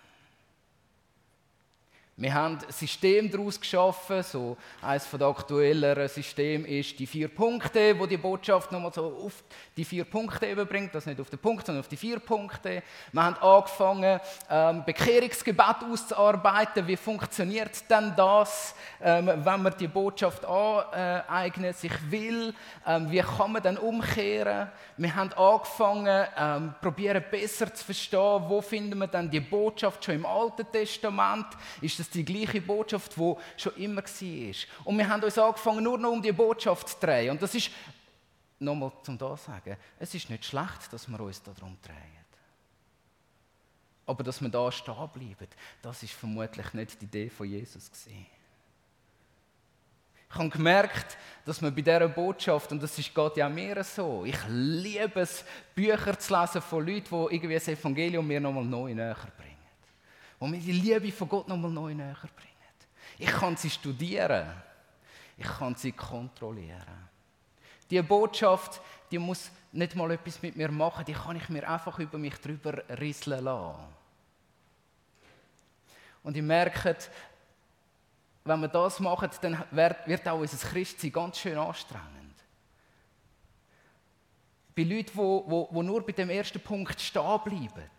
Wir 2.17 2.33
haben 2.33 2.59
ein 2.59 2.73
System 2.73 3.29
daraus 3.29 3.59
geschaffen. 3.59 4.23
So 4.23 4.57
eines 4.81 5.11
der 5.11 5.27
aktuelleren 5.27 6.09
Systeme 6.09 6.69
ist 6.69 6.97
die 6.97 7.09
vier 7.09 7.27
Punkte, 7.27 7.99
wo 7.99 8.07
die 8.07 8.17
Botschaft 8.17 8.71
nochmal 8.71 8.93
so 8.93 9.25
auf 9.27 9.43
die 9.77 9.85
vier 9.85 10.05
Punkte 10.05 10.49
überbringt. 10.49 10.95
Das 10.95 11.07
nicht 11.07 11.21
auf 11.21 11.29
den 11.29 11.41
Punkt, 11.41 11.67
sondern 11.67 11.81
auf 11.81 11.89
die 11.89 11.97
vier 11.97 12.21
Punkte. 12.21 12.85
Wir 13.11 13.25
haben 13.25 13.37
angefangen, 13.39 14.21
ähm, 14.49 14.85
Bekehrungsgebet 14.87 15.83
auszuarbeiten. 15.91 16.87
Wie 16.87 16.97
funktioniert 16.97 17.91
denn 17.91 18.13
das, 18.17 18.77
ähm, 19.03 19.27
wenn 19.27 19.63
man 19.65 19.75
die 19.77 19.89
Botschaft 19.89 20.45
aneignet, 20.45 21.77
sich 21.77 21.93
will? 22.13 22.55
Ähm, 22.87 23.11
wie 23.11 23.23
kann 23.23 23.51
man 23.51 23.63
dann 23.63 23.77
umkehren? 23.77 24.69
Wir 24.97 25.17
haben 25.17 25.33
angefangen, 25.33 26.27
ähm, 26.39 26.75
probieren 26.81 27.25
besser 27.29 27.75
zu 27.75 27.85
verstehen, 27.85 28.45
wo 28.47 28.63
finden 28.63 29.01
wir 29.01 29.09
dann 29.09 29.29
die 29.29 29.41
Botschaft 29.41 30.05
schon 30.05 30.15
im 30.15 30.27
Alten 30.27 30.71
Testament? 30.71 31.47
Ist 31.81 32.04
das 32.05 32.11
die 32.11 32.25
gleiche 32.25 32.61
Botschaft, 32.61 33.17
die 33.17 33.35
schon 33.57 33.77
immer 33.77 34.03
war. 34.03 34.85
Und 34.85 34.99
wir 34.99 35.09
haben 35.09 35.23
uns 35.23 35.39
angefangen, 35.39 35.83
nur 35.83 35.99
noch 35.99 36.11
um 36.13 36.23
die 36.23 36.33
Botschaft 36.33 36.89
zu 36.89 36.97
drehen. 37.01 37.31
Und 37.31 37.43
das 37.43 37.55
ist, 37.55 37.71
nochmal 38.59 38.93
zum 39.03 39.19
da 39.19 39.37
sagen, 39.37 39.77
es 39.99 40.15
ist 40.15 40.31
nicht 40.31 40.45
schlecht, 40.45 40.93
dass 40.93 41.09
wir 41.09 41.21
uns 41.21 41.43
darum 41.43 41.77
drehen. 41.83 42.25
Aber 44.07 44.23
dass 44.23 44.41
wir 44.41 44.51
da 44.51 44.71
stehen 44.71 45.09
bleiben, 45.13 45.49
das 45.81 46.03
ist 46.03 46.13
vermutlich 46.13 46.73
nicht 46.75 47.01
die 47.01 47.07
Idee 47.07 47.31
von 47.31 47.49
Jesus 47.49 47.91
gewesen. 47.91 48.27
Ich 50.29 50.39
habe 50.39 50.49
gemerkt, 50.51 51.17
dass 51.45 51.61
man 51.61 51.75
bei 51.75 51.81
dieser 51.81 52.09
Botschaft, 52.09 52.73
und 52.73 52.83
das 52.83 52.99
ist 52.99 53.15
Gott 53.15 53.37
ja 53.37 53.49
mir 53.49 53.83
so, 53.85 54.25
ich 54.25 54.39
liebe 54.49 55.21
es, 55.21 55.45
Bücher 55.75 56.19
zu 56.19 56.39
lesen 56.39 56.61
von 56.61 56.85
Leuten, 56.85 57.09
die 57.09 57.35
irgendwie 57.37 57.55
das 57.55 57.69
Evangelium 57.69 58.27
mir 58.27 58.41
nochmal 58.41 58.65
neu 58.65 58.93
näher 58.93 59.17
bringen 59.37 59.54
wo 60.45 60.47
mir 60.47 60.61
die 60.61 60.73
Liebe 60.73 61.11
von 61.11 61.27
Gott 61.27 61.49
nochmal 61.49 61.71
neu 61.71 61.95
näher 61.95 62.19
bringen. 62.37 62.53
Ich 63.17 63.31
kann 63.31 63.57
sie 63.57 63.71
studieren. 63.71 64.53
Ich 65.39 65.47
kann 65.47 65.75
sie 65.75 65.93
kontrollieren. 65.93 67.09
Die 67.91 68.03
Botschaft, 68.03 68.83
die 69.11 69.19
muss 69.19 69.51
nicht 69.73 69.95
mal 69.95 70.11
etwas 70.11 70.43
mit 70.43 70.55
mir 70.55 70.71
machen, 70.71 71.07
die 71.07 71.15
kann 71.15 71.37
ich 71.37 71.49
mir 71.49 71.67
einfach 71.67 71.99
über 71.99 72.19
mich 72.19 72.35
drüber 72.35 72.83
rieseln 73.01 73.43
lassen. 73.43 73.87
Und 76.23 76.37
ihr 76.37 76.43
merkt, 76.43 77.11
wenn 78.45 78.61
wir 78.61 78.69
das 78.69 79.01
machen, 79.01 79.31
dann 79.41 79.65
wird 79.71 80.29
auch 80.29 80.41
unser 80.41 80.69
Christsein 80.69 81.11
ganz 81.11 81.39
schön 81.39 81.57
anstrengend. 81.57 82.37
Bei 84.77 84.83
Leuten, 84.83 85.11
die, 85.11 85.83
nur 85.83 86.05
bei 86.05 86.13
dem 86.13 86.29
ersten 86.29 86.61
Punkt 86.61 87.01
stehen 87.01 87.41
bleiben, 87.43 87.91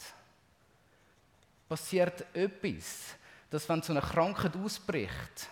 passiert 1.67 2.25
etwas, 2.35 3.15
dass 3.49 3.67
wenn 3.69 3.81
so 3.81 3.93
eine 3.93 4.01
Krankheit 4.01 4.55
ausbricht, 4.55 5.49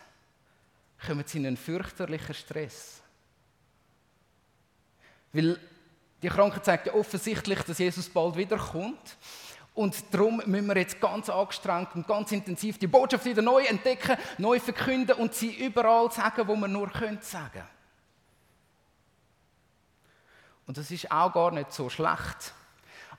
kommen 1.05 1.23
sie 1.25 1.39
in 1.39 1.47
einen 1.47 1.57
fürchterlichen 1.57 2.33
Stress. 2.33 3.01
Weil 5.31 5.59
die 6.21 6.29
Krankheit 6.29 6.65
zeigt 6.65 6.87
ja 6.87 6.93
offensichtlich, 6.93 7.59
dass 7.61 7.79
Jesus 7.79 8.07
bald 8.07 8.37
wiederkommt. 8.37 9.17
Und 9.73 9.95
darum 10.11 10.37
müssen 10.45 10.67
wir 10.67 10.77
jetzt 10.77 11.01
ganz 11.01 11.29
angestrengt 11.29 11.95
und 11.95 12.07
ganz 12.07 12.31
intensiv 12.31 12.77
die 12.77 12.87
Botschaft 12.87 13.25
wieder 13.25 13.41
neu 13.41 13.63
entdecken, 13.63 14.17
neu 14.37 14.59
verkünden 14.59 15.15
und 15.15 15.33
sie 15.33 15.65
überall 15.65 16.11
sagen, 16.11 16.47
wo 16.47 16.55
wir 16.55 16.67
nur 16.67 16.89
können 16.89 17.19
sagen. 17.21 17.67
Und 20.65 20.77
das 20.77 20.91
ist 20.91 21.11
auch 21.11 21.33
gar 21.33 21.51
nicht 21.51 21.73
so 21.73 21.89
schlecht. 21.89 22.53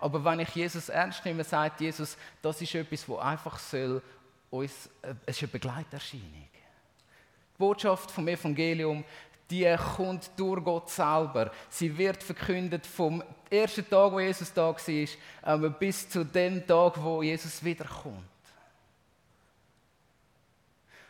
Aber 0.05 0.23
wenn 0.23 0.41
ich 0.41 0.51
Jesus 0.51 0.91
ernst 0.91 1.25
nehme, 1.25 1.45
sagt 1.45 1.81
Jesus, 1.81 2.19
das 2.43 2.61
ist 2.61 2.75
etwas, 2.75 3.09
wo 3.09 3.17
einfach 3.17 3.59
soll 3.59 4.03
uns, 4.51 4.91
äh, 5.01 5.15
es 5.25 5.37
ist 5.37 5.45
eine 5.45 5.53
Begleiterscheinung. 5.53 6.29
Die 6.53 7.57
Botschaft 7.57 8.11
vom 8.11 8.29
Evangelium, 8.29 9.03
die 9.49 9.75
kommt 9.97 10.31
durch 10.37 10.63
Gott 10.63 10.91
selber. 10.91 11.51
Sie 11.71 11.97
wird 11.97 12.23
verkündet 12.23 12.87
vom 12.87 13.25
ersten 13.49 13.89
Tag, 13.89 14.13
wo 14.13 14.21
Jesus 14.21 14.53
da 14.53 14.77
war, 14.77 15.71
bis 15.71 16.07
zu 16.11 16.23
dem 16.23 16.67
Tag, 16.67 17.03
wo 17.03 17.23
Jesus 17.23 17.65
wiederkommt. 17.65 18.29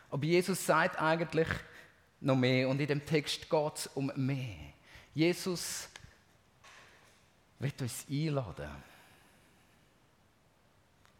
Aber 0.09 0.23
Jesus 0.23 0.65
sagt 0.65 1.01
eigentlich 1.01 1.49
noch 2.21 2.37
mehr 2.37 2.69
und 2.69 2.79
in 2.79 2.87
dem 2.87 3.05
Text 3.05 3.49
geht 3.49 3.75
es 3.75 3.87
um 3.87 4.09
mehr. 4.15 4.55
Jesus 5.13 5.89
wird 7.59 7.81
uns 7.81 8.05
einladen. 8.09 8.69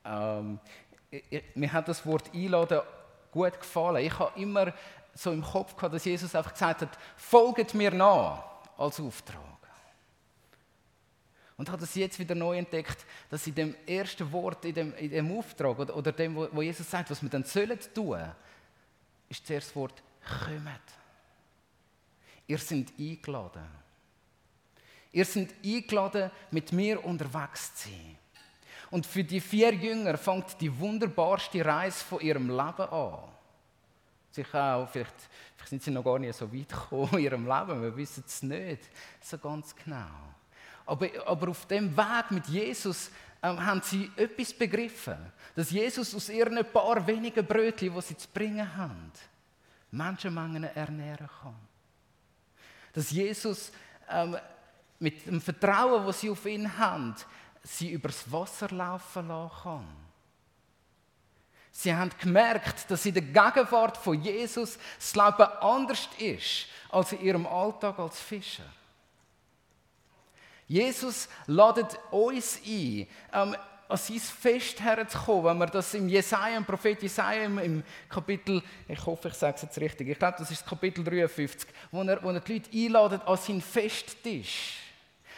Ähm, 0.04 0.60
mir 1.56 1.74
hat 1.74 1.88
das 1.88 2.06
Wort 2.06 2.34
einladen 2.34 2.82
gut 3.32 3.60
gefallen. 3.60 4.06
Ich 4.06 4.18
habe 4.20 4.40
immer 4.40 4.74
so 5.14 5.32
im 5.32 5.42
Kopf 5.42 5.76
gehabt, 5.76 5.94
dass 5.94 6.06
Jesus 6.06 6.36
einfach 6.36 6.54
gesagt 6.54 6.82
hat, 6.82 6.98
folgt 7.16 7.74
mir 7.74 7.92
nach 7.92 8.44
als 8.78 9.00
Auftrag. 9.00 9.42
Und 11.58 11.70
habe 11.70 11.80
das 11.80 11.96
jetzt 11.96 12.20
wieder 12.20 12.36
neu 12.36 12.58
entdeckt, 12.58 13.06
dass 13.30 13.48
in 13.48 13.56
dem 13.56 13.76
ersten 13.88 14.30
Wort, 14.34 14.66
in 14.66 14.74
dem, 14.74 14.94
in 14.96 15.10
dem 15.10 15.38
Auftrag 15.38 15.80
oder, 15.80 15.96
oder 15.96 16.12
dem, 16.12 16.36
wo, 16.36 16.50
wo 16.52 16.62
Jesus 16.62 16.90
sagt, 16.90 17.10
was 17.10 17.22
wir 17.22 17.30
dann 17.30 17.46
sollen 17.46 17.80
tun, 17.94 18.20
ist 19.30 19.50
das 19.50 19.74
Wort 19.76 20.04
kommt. 20.28 20.82
Ihr 22.48 22.58
seid 22.58 22.88
eingeladen. 23.00 23.85
Ihr 25.16 25.24
seid 25.24 25.48
eingeladen, 25.64 26.30
mit 26.52 26.74
mir 26.74 27.02
unterwegs 27.06 27.74
zu 27.76 27.88
sein. 27.88 28.18
Und 28.92 29.06
für 29.06 29.24
die 29.24 29.40
vier 29.40 29.74
Jünger 29.74 30.18
fängt 30.18 30.60
die 30.60 30.78
wunderbarste 30.78 31.64
Reise 31.64 32.04
von 32.04 32.20
ihrem 32.20 32.50
Leben 32.50 32.90
an. 32.90 33.20
Sicher 34.30 34.76
auch, 34.76 34.90
vielleicht, 34.90 35.16
vielleicht 35.56 35.70
sind 35.70 35.84
sie 35.84 35.92
noch 35.92 36.04
gar 36.04 36.20
nicht 36.20 36.36
so 36.36 36.54
weit 36.54 36.68
gekommen 36.68 37.14
in 37.14 37.20
ihrem 37.20 37.46
Leben, 37.48 37.82
wir 37.82 37.96
wissen 37.96 38.26
es 38.28 38.44
nicht 38.44 38.90
so 39.22 39.38
ganz 39.38 39.74
genau. 39.74 40.34
Aber, 40.86 41.08
aber 41.26 41.48
auf 41.48 41.66
dem 41.66 41.96
Weg 41.96 42.32
mit 42.32 42.48
Jesus 42.48 43.10
ähm, 43.42 43.66
haben 43.66 43.82
sie 43.82 44.12
etwas 44.18 44.52
begriffen, 44.52 45.32
dass 45.56 45.72
Jesus 45.72 46.14
aus 46.14 46.28
ihren 46.28 46.62
paar 46.74 47.08
wenigen 47.08 47.46
Brötchen, 47.46 47.96
die 47.96 48.02
sie 48.02 48.18
zu 48.18 48.28
bringen 48.28 48.76
haben, 48.76 49.14
Menschenmengen 49.92 50.66
ernähren 50.66 51.30
kann. 51.42 51.56
Dass 52.92 53.12
Jesus 53.12 53.72
ähm, 54.10 54.36
mit 55.06 55.28
dem 55.28 55.40
Vertrauen, 55.40 56.04
das 56.08 56.20
sie 56.20 56.32
auf 56.32 56.48
ihn 56.48 56.80
haben, 56.80 57.14
sie 57.62 57.92
übers 57.92 58.32
Wasser 58.32 58.70
laufen 58.70 59.28
lassen 59.28 59.52
kann. 59.62 59.88
Sie 61.72 61.94
haben 61.94 62.10
gemerkt, 62.20 62.90
dass 62.90 63.06
in 63.06 63.14
der 63.14 63.22
Gegenwart 63.22 63.98
von 63.98 64.20
Jesus 64.20 64.80
das 64.98 65.14
Leben 65.14 65.48
anders 65.62 66.10
ist 66.18 66.66
als 66.90 67.12
in 67.12 67.22
ihrem 67.22 67.46
Alltag 67.46 68.00
als 68.00 68.20
Fischer. 68.20 68.64
Jesus 70.68 71.30
ladet 71.46 72.00
uns 72.10 72.60
ein, 72.66 73.06
ähm, 73.32 73.56
an 73.88 73.98
sein 73.98 74.20
Fest 74.20 74.82
herzukommen, 74.82 75.46
wenn 75.46 75.58
wir 75.60 75.68
das 75.68 75.94
im 75.94 76.10
Jesaja, 76.10 76.58
im 76.58 76.66
Prophet 76.66 77.00
Jesaja 77.04 77.44
im, 77.44 77.84
Kapitel, 78.10 78.64
ich 78.88 79.06
hoffe, 79.06 79.28
ich 79.28 79.36
sage 79.36 79.58
es 79.58 79.62
jetzt 79.62 79.80
richtig, 79.80 80.08
ich 80.08 80.18
glaube, 80.18 80.38
das 80.40 80.50
ist 80.50 80.66
Kapitel 80.66 81.04
53, 81.04 81.70
wo 81.92 82.02
er, 82.02 82.24
wo 82.24 82.32
er 82.32 82.40
die 82.40 82.54
Leute 82.54 82.70
einladet 82.74 83.22
an 83.28 83.38
seinen 83.38 83.62
Festtisch. 83.62 84.85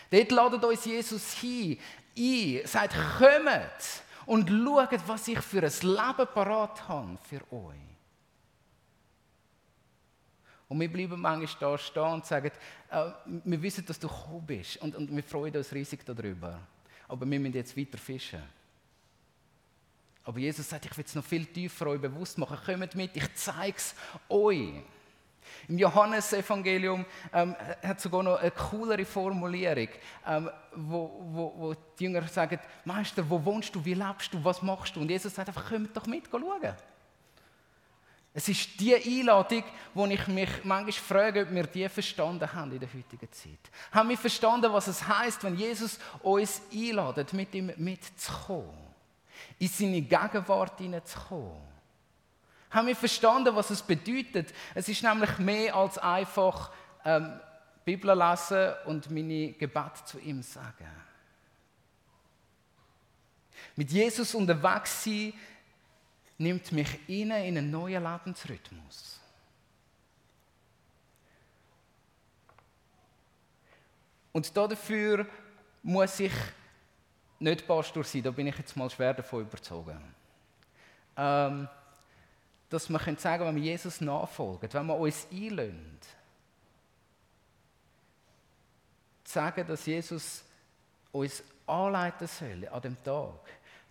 Dort 0.09 0.31
ladet 0.31 0.63
uns 0.63 0.85
Jesus 0.85 1.33
hin, 1.33 1.79
ein, 2.17 2.61
sagt, 2.65 2.95
kommt 3.17 4.03
und 4.25 4.49
schaut, 4.49 5.07
was 5.07 5.27
ich 5.27 5.39
für 5.39 5.63
ein 5.63 5.81
Leben 5.81 6.27
parat 6.33 6.87
habe 6.87 7.17
für 7.29 7.41
euch. 7.53 7.75
Und 10.69 10.79
wir 10.81 10.91
bleiben 10.91 11.19
manchmal 11.19 11.49
da 11.59 11.77
stehen 11.77 12.03
und 12.03 12.25
sagen, 12.25 12.51
äh, 12.91 13.11
wir 13.25 13.61
wissen, 13.61 13.85
dass 13.85 13.99
du 13.99 14.07
gekommen 14.07 14.45
bist 14.45 14.77
und, 14.77 14.95
und 14.95 15.15
wir 15.15 15.23
freuen 15.23 15.55
uns 15.55 15.71
riesig 15.71 16.05
darüber. 16.05 16.59
Aber 17.07 17.29
wir 17.29 17.39
müssen 17.39 17.53
jetzt 17.53 17.77
weiter 17.77 17.97
fischen. 17.97 18.43
Aber 20.25 20.39
Jesus 20.39 20.67
sagt, 20.67 20.85
ich 20.85 20.97
will 20.97 21.05
es 21.05 21.15
noch 21.15 21.23
viel 21.23 21.45
tiefer 21.45 21.87
euch 21.87 22.01
bewusst 22.01 22.37
machen. 22.37 22.57
Kommt 22.65 22.95
mit, 22.95 23.15
ich 23.15 23.33
zeige 23.35 23.77
es 23.77 23.95
euch. 24.27 24.73
Im 25.67 25.77
Johannesevangelium 25.77 27.05
ähm, 27.33 27.55
hat 27.83 27.99
sogar 27.99 28.23
noch 28.23 28.39
eine 28.39 28.51
coolere 28.51 29.03
Formulierung, 29.03 29.89
ähm, 30.25 30.49
wo, 30.75 31.21
wo, 31.31 31.53
wo, 31.57 31.75
die 31.99 32.05
Jünger 32.05 32.25
sagen, 32.27 32.59
Meister, 32.85 33.29
wo 33.29 33.43
wohnst 33.43 33.75
du, 33.75 33.83
wie 33.83 33.93
lebst 33.93 34.33
du, 34.33 34.43
was 34.43 34.61
machst 34.61 34.95
du? 34.95 35.01
Und 35.01 35.09
Jesus 35.09 35.35
sagt 35.35 35.49
einfach, 35.49 35.69
kommt 35.69 35.95
doch 35.95 36.05
mit, 36.05 36.23
schauen. 36.31 36.73
Es 38.33 38.47
ist 38.47 38.79
die 38.79 38.95
Einladung, 38.95 39.63
wo 39.95 40.05
ich 40.05 40.27
mich 40.27 40.49
manchmal 40.63 40.91
frage, 40.91 41.41
ob 41.41 41.51
wir 41.51 41.63
die 41.63 41.89
verstanden 41.89 42.53
haben 42.53 42.71
in 42.71 42.79
der 42.79 42.93
heutigen 42.93 43.31
Zeit. 43.31 43.59
Haben 43.91 44.09
wir 44.09 44.17
verstanden, 44.17 44.71
was 44.71 44.87
es 44.87 45.07
heißt, 45.07 45.43
wenn 45.43 45.57
Jesus 45.57 45.97
uns 46.21 46.61
einladet, 46.71 47.33
mit 47.33 47.55
ihm 47.55 47.73
mitzukommen, 47.77 48.77
in 49.57 49.67
seine 49.67 50.01
Gegenwart 50.01 50.77
hineinzukommen? 50.77 51.76
Haben 52.77 52.89
wir 52.89 52.95
verstanden, 52.95 53.55
was 53.55 53.71
es 53.71 53.81
bedeutet? 53.81 54.53
Es 54.75 54.87
ist 54.87 55.01
nämlich 55.01 55.39
mehr 55.39 55.73
als 55.73 55.97
einfach 55.97 56.71
ähm, 57.03 57.39
Bibel 57.83 58.15
lesen 58.15 58.71
und 58.85 59.09
meine 59.09 59.53
Gebete 59.53 60.05
zu 60.05 60.19
ihm 60.19 60.43
sagen. 60.43 60.87
Mit 63.75 63.91
Jesus 63.91 64.35
unterwegs 64.35 65.03
sein 65.03 65.33
nimmt 66.37 66.71
mich 66.71 67.09
in 67.09 67.31
einen 67.31 67.71
neuen 67.71 68.03
Lebensrhythmus. 68.03 69.21
Und 74.33 74.55
dafür 74.55 75.25
muss 75.81 76.19
ich 76.19 76.33
nicht 77.39 77.65
Pastor 77.65 78.03
sein, 78.03 78.21
da 78.21 78.29
bin 78.29 78.45
ich 78.45 78.57
jetzt 78.59 78.77
mal 78.77 78.87
schwer 78.91 79.15
davon 79.15 79.41
überzogen. 79.41 80.13
Ähm, 81.15 81.67
dass 82.69 82.89
wir 82.89 82.99
sagen 82.99 83.19
können, 83.21 83.55
wenn 83.55 83.55
wir 83.55 83.71
Jesus 83.71 84.01
nachfolgen, 84.01 84.71
wenn 84.71 84.85
wir 84.85 84.97
uns 84.97 85.27
einlösen, 85.31 85.97
sagen, 89.23 89.65
dass 89.67 89.85
Jesus 89.85 90.43
uns 91.11 91.43
anleiten 91.65 92.27
soll 92.27 92.67
an 92.67 92.81
dem 92.81 93.03
Tag, 93.03 93.39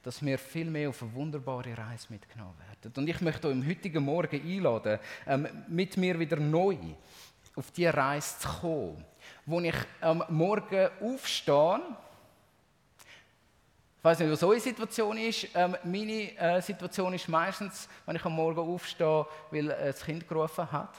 dass 0.02 0.24
wir 0.24 0.38
viel 0.38 0.70
mehr 0.70 0.88
auf 0.88 1.02
eine 1.02 1.14
wunderbare 1.14 1.76
Reise 1.76 2.06
mitgenommen 2.10 2.54
werden. 2.58 2.92
Und 2.96 3.08
ich 3.08 3.20
möchte 3.20 3.48
euch 3.48 3.54
am 3.54 3.66
heutigen 3.66 4.04
Morgen 4.04 4.40
einladen, 4.40 4.98
ähm, 5.26 5.48
mit 5.68 5.96
mir 5.96 6.18
wieder 6.18 6.36
neu 6.36 6.78
auf 7.56 7.70
diese 7.72 7.92
Reise 7.92 8.38
zu 8.38 8.48
kommen, 8.48 9.04
wo 9.46 9.60
ich 9.60 9.74
am 10.00 10.22
Morgen 10.28 10.88
aufstehe. 11.00 11.80
Ich 14.06 14.08
weiß 14.10 14.20
nicht, 14.20 14.30
was 14.30 14.42
eure 14.44 14.60
Situation 14.60 15.18
ist. 15.18 15.48
Ähm, 15.52 15.76
meine 15.82 16.38
äh, 16.38 16.62
Situation 16.62 17.12
ist 17.14 17.26
meistens, 17.26 17.88
wenn 18.04 18.14
ich 18.14 18.24
am 18.24 18.36
Morgen 18.36 18.60
aufstehe, 18.60 19.26
weil 19.50 19.68
äh, 19.68 19.86
das 19.86 20.04
Kind 20.04 20.28
gerufen 20.28 20.70
hat. 20.70 20.94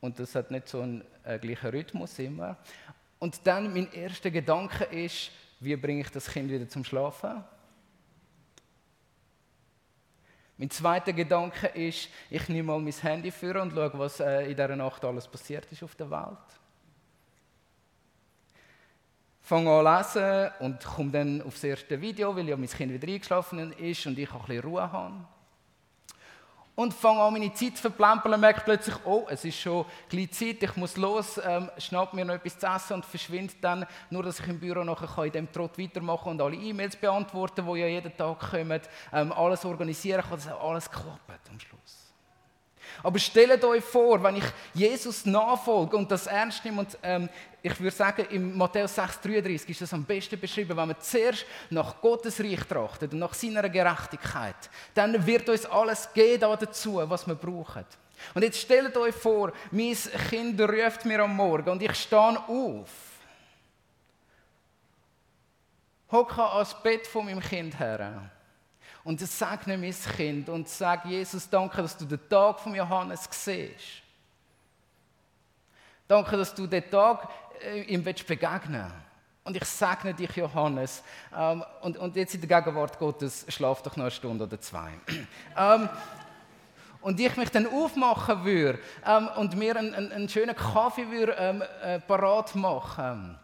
Und 0.00 0.20
das 0.20 0.32
hat 0.36 0.52
nicht 0.52 0.68
so 0.68 0.82
einen 0.82 1.02
äh, 1.24 1.36
gleichen 1.40 1.70
Rhythmus 1.70 2.16
immer. 2.20 2.56
Und 3.18 3.44
dann 3.44 3.72
mein 3.72 3.92
erster 3.92 4.30
Gedanke 4.30 4.84
ist, 4.84 5.32
wie 5.58 5.74
bringe 5.74 6.02
ich 6.02 6.10
das 6.10 6.28
Kind 6.28 6.48
wieder 6.48 6.68
zum 6.68 6.84
Schlafen? 6.84 7.42
Mein 10.58 10.70
zweiter 10.70 11.12
Gedanke 11.12 11.66
ist, 11.66 12.08
ich 12.30 12.48
nehme 12.48 12.68
mal 12.68 12.78
mein 12.78 12.92
Handy 12.92 13.32
für 13.32 13.60
und 13.60 13.72
schaue, 13.72 13.98
was 13.98 14.20
äh, 14.20 14.42
in 14.42 14.50
dieser 14.50 14.76
Nacht 14.76 15.04
alles 15.04 15.26
passiert 15.26 15.66
ist 15.72 15.82
auf 15.82 15.96
der 15.96 16.08
Welt. 16.08 16.59
Fange 19.50 19.68
an 19.68 20.04
zu 20.04 20.20
lesen 20.20 20.50
und 20.60 20.84
komme 20.84 21.10
dann 21.10 21.42
aufs 21.42 21.64
erste 21.64 22.00
Video, 22.00 22.36
weil 22.36 22.48
ja 22.48 22.56
mein 22.56 22.68
Kind 22.68 22.92
wieder 22.92 23.08
eingeschlafen 23.12 23.72
ist 23.72 24.06
und 24.06 24.16
ich 24.16 24.30
auch 24.30 24.42
ein 24.42 24.46
bisschen 24.46 24.62
Ruhe 24.62 24.92
habe 24.92 25.14
und 26.76 26.94
fange 26.94 27.20
an, 27.20 27.32
meine 27.32 27.52
Zeit 27.52 27.76
zu 27.76 27.82
verplempern 27.82 28.32
und 28.32 28.40
merke 28.40 28.60
plötzlich, 28.64 28.94
oh, 29.04 29.26
es 29.28 29.44
ist 29.44 29.58
schon 29.58 29.86
gleich 30.08 30.30
Zeit, 30.30 30.62
ich 30.62 30.76
muss 30.76 30.96
los, 30.96 31.40
ähm, 31.44 31.68
schnapp 31.78 32.14
mir 32.14 32.24
noch 32.24 32.34
etwas 32.34 32.60
zu 32.60 32.66
essen 32.68 32.92
und 32.94 33.04
verschwinde 33.04 33.52
dann, 33.60 33.86
nur 34.08 34.22
dass 34.22 34.38
ich 34.38 34.46
im 34.46 34.60
Büro 34.60 34.84
nachher 34.84 35.24
in 35.24 35.32
diesem 35.32 35.50
Trott 35.50 35.76
weitermachen 35.76 36.30
und 36.30 36.40
alle 36.40 36.54
E-Mails 36.54 36.94
beantworten, 36.94 37.66
die 37.66 37.80
ja 37.80 37.88
jeden 37.88 38.16
Tag 38.16 38.52
kommen, 38.52 38.80
ähm, 39.12 39.32
alles 39.32 39.64
organisieren 39.64 40.22
kann, 40.22 40.38
dass 40.38 40.46
alles 40.46 40.88
klappt 40.88 41.50
am 41.50 41.58
Schluss. 41.58 42.10
Aber 43.02 43.18
stellt 43.18 43.64
euch 43.64 43.84
vor, 43.84 44.22
wenn 44.22 44.36
ich 44.36 44.44
Jesus 44.74 45.26
nachfolge 45.26 45.96
und 45.96 46.10
das 46.10 46.26
ernst 46.26 46.64
nehme 46.64 46.80
und 46.80 46.98
ähm, 47.02 47.28
ich 47.62 47.78
würde 47.80 47.96
sagen, 47.96 48.26
im 48.30 48.56
Matthäus 48.56 48.96
6,33 48.96 49.68
ist 49.68 49.82
das 49.82 49.92
am 49.92 50.04
besten 50.04 50.40
beschrieben, 50.40 50.76
wenn 50.76 50.88
wir 50.88 50.98
zuerst 50.98 51.44
nach 51.68 52.00
Gottes 52.00 52.40
Reich 52.40 52.64
trachten 52.66 53.10
und 53.10 53.18
nach 53.18 53.34
seiner 53.34 53.68
Gerechtigkeit, 53.68 54.70
dann 54.94 55.26
wird 55.26 55.48
uns 55.48 55.66
alles 55.66 56.08
geben 56.12 56.40
dazu, 56.40 57.02
was 57.04 57.26
wir 57.26 57.34
brauchen. 57.34 57.84
Und 58.34 58.42
jetzt 58.42 58.58
stellt 58.58 58.96
euch 58.96 59.14
vor, 59.14 59.52
mein 59.70 59.96
Kind 60.28 60.60
ruft 60.60 61.04
mir 61.04 61.20
am 61.20 61.34
Morgen 61.34 61.68
und 61.68 61.82
ich 61.82 61.94
stehe 61.94 62.38
auf, 62.48 62.88
hocke 66.10 66.42
ans 66.42 66.74
Bett 66.82 67.06
von 67.06 67.24
meinem 67.24 67.40
Kind 67.40 67.78
her 67.78 68.30
und 69.04 69.20
segne 69.20 69.78
mein 69.78 69.94
Kind 70.16 70.48
und 70.48 70.68
sage, 70.68 71.08
Jesus, 71.08 71.48
danke, 71.48 71.82
dass 71.82 71.96
du 71.96 72.04
den 72.04 72.28
Tag 72.28 72.60
von 72.60 72.74
Johannes 72.74 73.28
siehst. 73.30 74.02
Danke, 76.06 76.36
dass 76.36 76.54
du 76.54 76.66
den 76.66 76.90
Tag 76.90 77.28
ihm 77.86 78.02
begegnen 78.02 78.72
willst. 78.72 79.10
Und 79.42 79.56
ich 79.56 79.64
segne 79.64 80.14
dich, 80.14 80.36
Johannes. 80.36 81.02
Ähm, 81.36 81.64
und, 81.80 81.96
und 81.96 82.14
jetzt 82.16 82.34
in 82.34 82.46
der 82.46 82.60
Gegenwart 82.60 82.98
Gottes, 82.98 83.46
schlaf 83.48 83.82
doch 83.82 83.96
noch 83.96 84.04
eine 84.04 84.10
Stunde 84.10 84.44
oder 84.44 84.60
zwei. 84.60 84.90
ähm, 85.56 85.88
und 87.00 87.18
ich 87.18 87.36
mich 87.36 87.50
dann 87.50 87.66
aufmachen 87.66 88.44
würde 88.44 88.78
ähm, 89.06 89.28
und 89.36 89.56
mir 89.56 89.76
einen, 89.76 89.94
einen, 89.94 90.12
einen 90.12 90.28
schönen 90.28 90.54
Kaffee 90.54 91.10
würde, 91.10 91.34
ähm, 91.38 91.62
äh, 91.82 91.98
parat 92.00 92.54
machen 92.54 93.38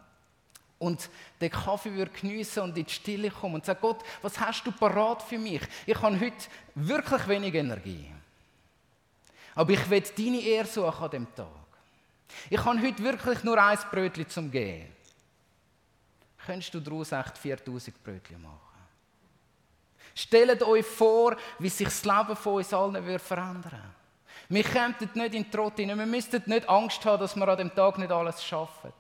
und 0.78 1.08
den 1.40 1.50
Kaffee 1.50 1.92
würde 1.92 2.10
geniessen 2.10 2.62
und 2.62 2.76
in 2.76 2.84
die 2.84 2.92
Stille 2.92 3.30
kommen 3.30 3.54
und 3.56 3.64
sagen, 3.64 3.78
Gott, 3.80 4.02
was 4.20 4.38
hast 4.38 4.64
du 4.64 4.72
parat 4.72 5.22
für 5.22 5.38
mich? 5.38 5.62
Ich 5.86 6.00
habe 6.00 6.20
heute 6.20 6.36
wirklich 6.74 7.28
wenig 7.28 7.54
Energie. 7.54 8.12
Aber 9.54 9.72
ich 9.72 9.88
will 9.88 10.02
deine 10.16 10.40
Ehre 10.40 10.66
suchen 10.66 11.04
an 11.04 11.10
dem 11.10 11.34
Tag. 11.34 11.46
Ich 12.50 12.64
habe 12.64 12.80
heute 12.80 13.02
wirklich 13.02 13.42
nur 13.44 13.62
ein 13.62 13.78
Brötchen 13.90 14.28
zum 14.28 14.50
Gehen. 14.50 14.92
Könntest 16.44 16.74
du 16.74 16.80
daraus 16.80 17.12
echt 17.12 17.38
4000 17.38 18.04
Brötchen 18.04 18.42
machen? 18.42 18.60
Stellt 20.14 20.62
euch 20.62 20.86
vor, 20.86 21.36
wie 21.58 21.68
sich 21.68 21.88
das 21.88 22.04
Leben 22.04 22.36
von 22.36 22.54
uns 22.54 22.72
allen 22.72 23.18
verändern 23.18 23.64
würde. 23.64 23.82
Wir 24.48 24.62
kämen 24.62 24.94
nicht 24.98 25.14
in 25.14 25.30
den 25.42 25.50
Trott 25.50 25.76
hinein. 25.76 25.98
Wir 25.98 26.06
müssten 26.06 26.42
nicht 26.46 26.68
Angst 26.68 27.04
haben, 27.04 27.20
dass 27.20 27.34
wir 27.34 27.48
an 27.48 27.58
dem 27.58 27.74
Tag 27.74 27.98
nicht 27.98 28.12
alles 28.12 28.44
schaffen. 28.44 28.92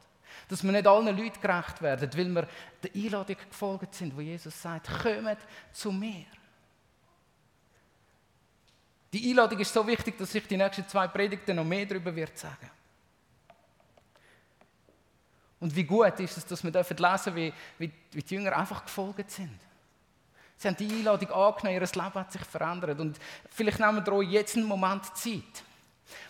Dass 0.48 0.62
wir 0.62 0.72
nicht 0.72 0.86
allen 0.86 1.16
Leuten 1.16 1.40
gerecht 1.40 1.80
werden, 1.80 2.10
weil 2.12 2.34
wir 2.34 2.48
der 2.82 2.90
Einladung 2.94 3.36
gefolgt 3.48 3.94
sind, 3.94 4.14
wo 4.16 4.20
Jesus 4.20 4.60
sagt, 4.60 4.88
kommt 5.02 5.38
zu 5.72 5.92
mir. 5.92 6.26
Die 9.12 9.30
Einladung 9.30 9.58
ist 9.58 9.72
so 9.72 9.86
wichtig, 9.86 10.18
dass 10.18 10.34
ich 10.34 10.46
die 10.46 10.56
nächsten 10.56 10.86
zwei 10.86 11.08
Predigten 11.08 11.56
noch 11.56 11.64
mehr 11.64 11.86
darüber 11.86 12.12
sagen. 12.34 12.70
Und 15.60 15.74
wie 15.74 15.84
gut 15.84 16.20
ist 16.20 16.36
es, 16.36 16.46
dass 16.46 16.62
wir 16.62 16.70
lesen 16.70 16.96
dürfen, 16.96 17.34
wie, 17.34 17.52
wie, 17.78 17.92
wie 18.12 18.22
die 18.22 18.34
Jünger 18.34 18.56
einfach 18.56 18.84
gefolgt 18.84 19.30
sind. 19.30 19.58
Sie 20.58 20.68
haben 20.68 20.76
die 20.76 20.90
Einladung 20.90 21.30
angenommen, 21.30 21.74
ihr 21.74 21.80
Leben 21.80 22.14
hat 22.14 22.32
sich 22.32 22.42
verändert. 22.42 22.98
Und 23.00 23.18
vielleicht 23.50 23.78
nehmen 23.78 24.04
wir 24.04 24.12
euch 24.12 24.30
jetzt 24.30 24.56
einen 24.56 24.66
Moment 24.66 25.04
Zeit, 25.16 25.64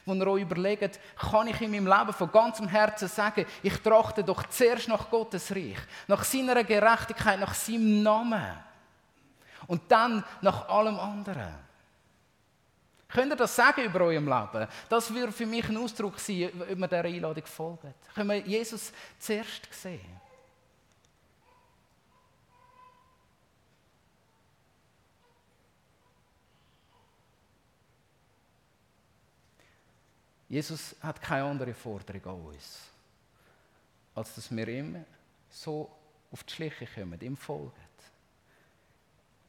wo 0.04 0.14
ihr 0.14 0.26
euch 0.26 0.42
überlegt, 0.42 1.00
kann 1.16 1.48
ich 1.48 1.60
in 1.60 1.70
meinem 1.70 1.86
Leben 1.86 2.12
von 2.12 2.30
ganzem 2.30 2.68
Herzen 2.68 3.08
sagen, 3.08 3.46
ich 3.62 3.76
trachte 3.82 4.24
doch 4.24 4.44
zuerst 4.48 4.88
nach 4.88 5.10
Gottes 5.10 5.50
Reich, 5.50 5.78
nach 6.08 6.24
seiner 6.24 6.62
Gerechtigkeit, 6.64 7.38
nach 7.38 7.54
seinem 7.54 8.02
Namen 8.02 8.44
und 9.66 9.82
dann 9.88 10.24
nach 10.40 10.68
allem 10.68 10.98
anderen. 10.98 11.65
Könnt 13.08 13.32
ihr 13.32 13.36
das 13.36 13.54
sagen 13.54 13.84
über 13.84 14.00
eurem 14.00 14.26
Leben? 14.26 14.68
Das 14.88 15.12
würde 15.12 15.32
für 15.32 15.46
mich 15.46 15.68
ein 15.68 15.76
Ausdruck 15.76 16.18
sein, 16.18 16.50
ob 16.60 16.76
wir 16.76 16.88
dieser 16.88 17.04
Einladung 17.04 17.46
folgen. 17.46 17.94
Können 18.14 18.28
wir 18.28 18.38
Jesus 18.38 18.92
zuerst 19.18 19.72
sehen? 19.72 20.20
Jesus 30.48 30.94
hat 31.00 31.20
keine 31.20 31.44
andere 31.44 31.74
Forderung 31.74 32.24
an 32.24 32.46
uns, 32.46 32.80
als 34.14 34.34
dass 34.34 34.54
wir 34.54 34.68
ihm 34.68 35.04
so 35.50 35.90
auf 36.30 36.44
die 36.44 36.54
Schliche 36.54 36.86
kommen, 36.86 37.20
ihm 37.20 37.36
folgen. 37.36 37.72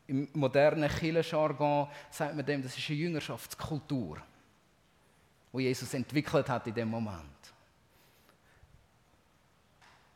Im 0.07 0.27
modernen 0.33 0.89
Kirchenjargon 0.89 1.89
sagt 2.09 2.35
man 2.35 2.45
dem, 2.45 2.63
das 2.63 2.77
ist 2.77 2.89
eine 2.89 2.97
Jüngerschaftskultur, 2.97 4.21
die 5.53 5.61
Jesus 5.61 5.93
entwickelt 5.93 6.47
hat 6.47 6.65
in 6.67 6.73
dem 6.73 6.89
Moment. 6.89 7.53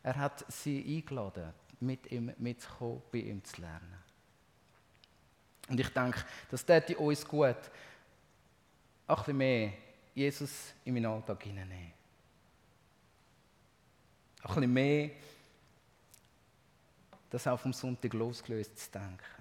Er 0.04 0.16
hat 0.16 0.46
sie 0.52 0.84
eingeladen, 0.98 1.54
mit 1.80 2.12
ihm 2.12 2.34
mitzukommen, 2.38 3.02
bei 3.12 3.20
ihm 3.20 3.44
zu 3.44 3.62
lernen. 3.62 3.98
Und 5.68 5.80
ich 5.80 5.90
denke, 5.90 6.24
das 6.50 6.66
täte 6.66 6.98
uns 6.98 7.26
gut, 7.26 7.56
ein 9.08 9.16
bisschen 9.16 9.38
mehr 9.38 9.74
Jesus 10.16 10.74
in 10.86 10.94
meinen 10.94 11.06
Alltag 11.06 11.44
hineinnehmen. 11.44 11.94
Ein 14.44 14.48
bisschen 14.48 14.74
mehr 14.74 15.12
das 17.30 17.48
auch 17.48 17.60
vom 17.60 17.72
Sonntag 17.72 18.14
losgelöst 18.14 18.78
zu 18.78 18.92
denken. 18.92 19.41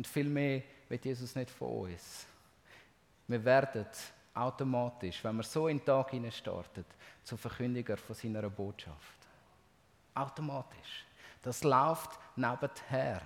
Und 0.00 0.06
vielmehr 0.06 0.62
wird 0.88 1.04
Jesus 1.04 1.34
nicht 1.34 1.50
von 1.50 1.82
uns. 1.82 2.26
Wir 3.28 3.44
werden 3.44 3.84
automatisch, 4.32 5.22
wenn 5.22 5.36
wir 5.36 5.42
so 5.42 5.68
in 5.68 5.76
den 5.76 5.84
Tag 5.84 6.10
startet, 6.32 6.86
zu 7.22 7.36
Verkündiger 7.36 7.98
von 7.98 8.16
seiner 8.16 8.48
Botschaft. 8.48 9.18
Automatisch. 10.14 11.04
Das 11.42 11.62
läuft 11.62 12.18
nebenher. 12.34 13.20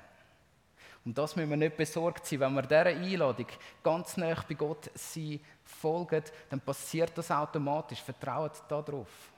Und 1.04 1.16
das 1.16 1.36
müssen 1.36 1.50
wir 1.50 1.56
nicht 1.56 1.76
besorgt 1.76 2.26
sein. 2.26 2.40
Wenn 2.40 2.54
wir 2.54 2.62
dieser 2.62 2.86
Einladung 2.86 3.46
ganz 3.80 4.16
nah 4.16 4.34
bei 4.34 4.54
Gott 4.54 4.90
sein 4.94 5.38
folgen, 5.62 6.24
dann 6.50 6.60
passiert 6.60 7.16
das 7.16 7.30
automatisch. 7.30 8.02
Vertraut 8.02 8.64
darauf. 8.68 9.30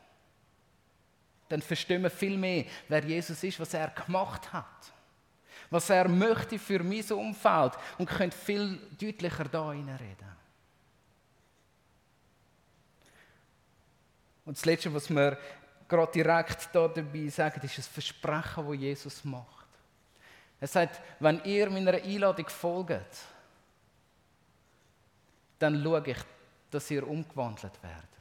Dann 1.50 1.60
verstehen 1.60 2.02
wir 2.02 2.08
viel 2.08 2.38
mehr, 2.38 2.64
wer 2.88 3.04
Jesus 3.04 3.44
ist, 3.44 3.60
was 3.60 3.74
er 3.74 3.90
gemacht 3.90 4.50
hat. 4.50 4.95
Was 5.70 5.90
er 5.90 6.08
möchte 6.08 6.58
für 6.58 6.82
mein 6.82 7.04
Umfeld 7.12 7.72
und 7.98 8.08
können 8.08 8.32
viel 8.32 8.78
deutlicher 9.00 9.44
da 9.44 9.70
reden. 9.70 10.36
Und 14.44 14.56
das 14.56 14.64
Letzte, 14.64 14.94
was 14.94 15.10
wir 15.10 15.36
gerade 15.88 16.12
direkt 16.12 16.68
da 16.72 16.86
dabei 16.88 17.28
sagen, 17.28 17.60
ist 17.62 17.78
das 17.78 17.86
Versprechen, 17.88 18.66
das 18.66 18.76
Jesus 18.76 19.24
macht. 19.24 19.66
Er 20.60 20.68
sagt, 20.68 21.00
wenn 21.20 21.42
ihr 21.44 21.68
meiner 21.68 21.94
Einladung 21.94 22.48
folgt, 22.48 23.16
dann 25.58 25.82
schaue 25.82 26.02
ich, 26.06 26.18
dass 26.70 26.90
ihr 26.90 27.06
umgewandelt 27.06 27.82
werdet. 27.82 28.15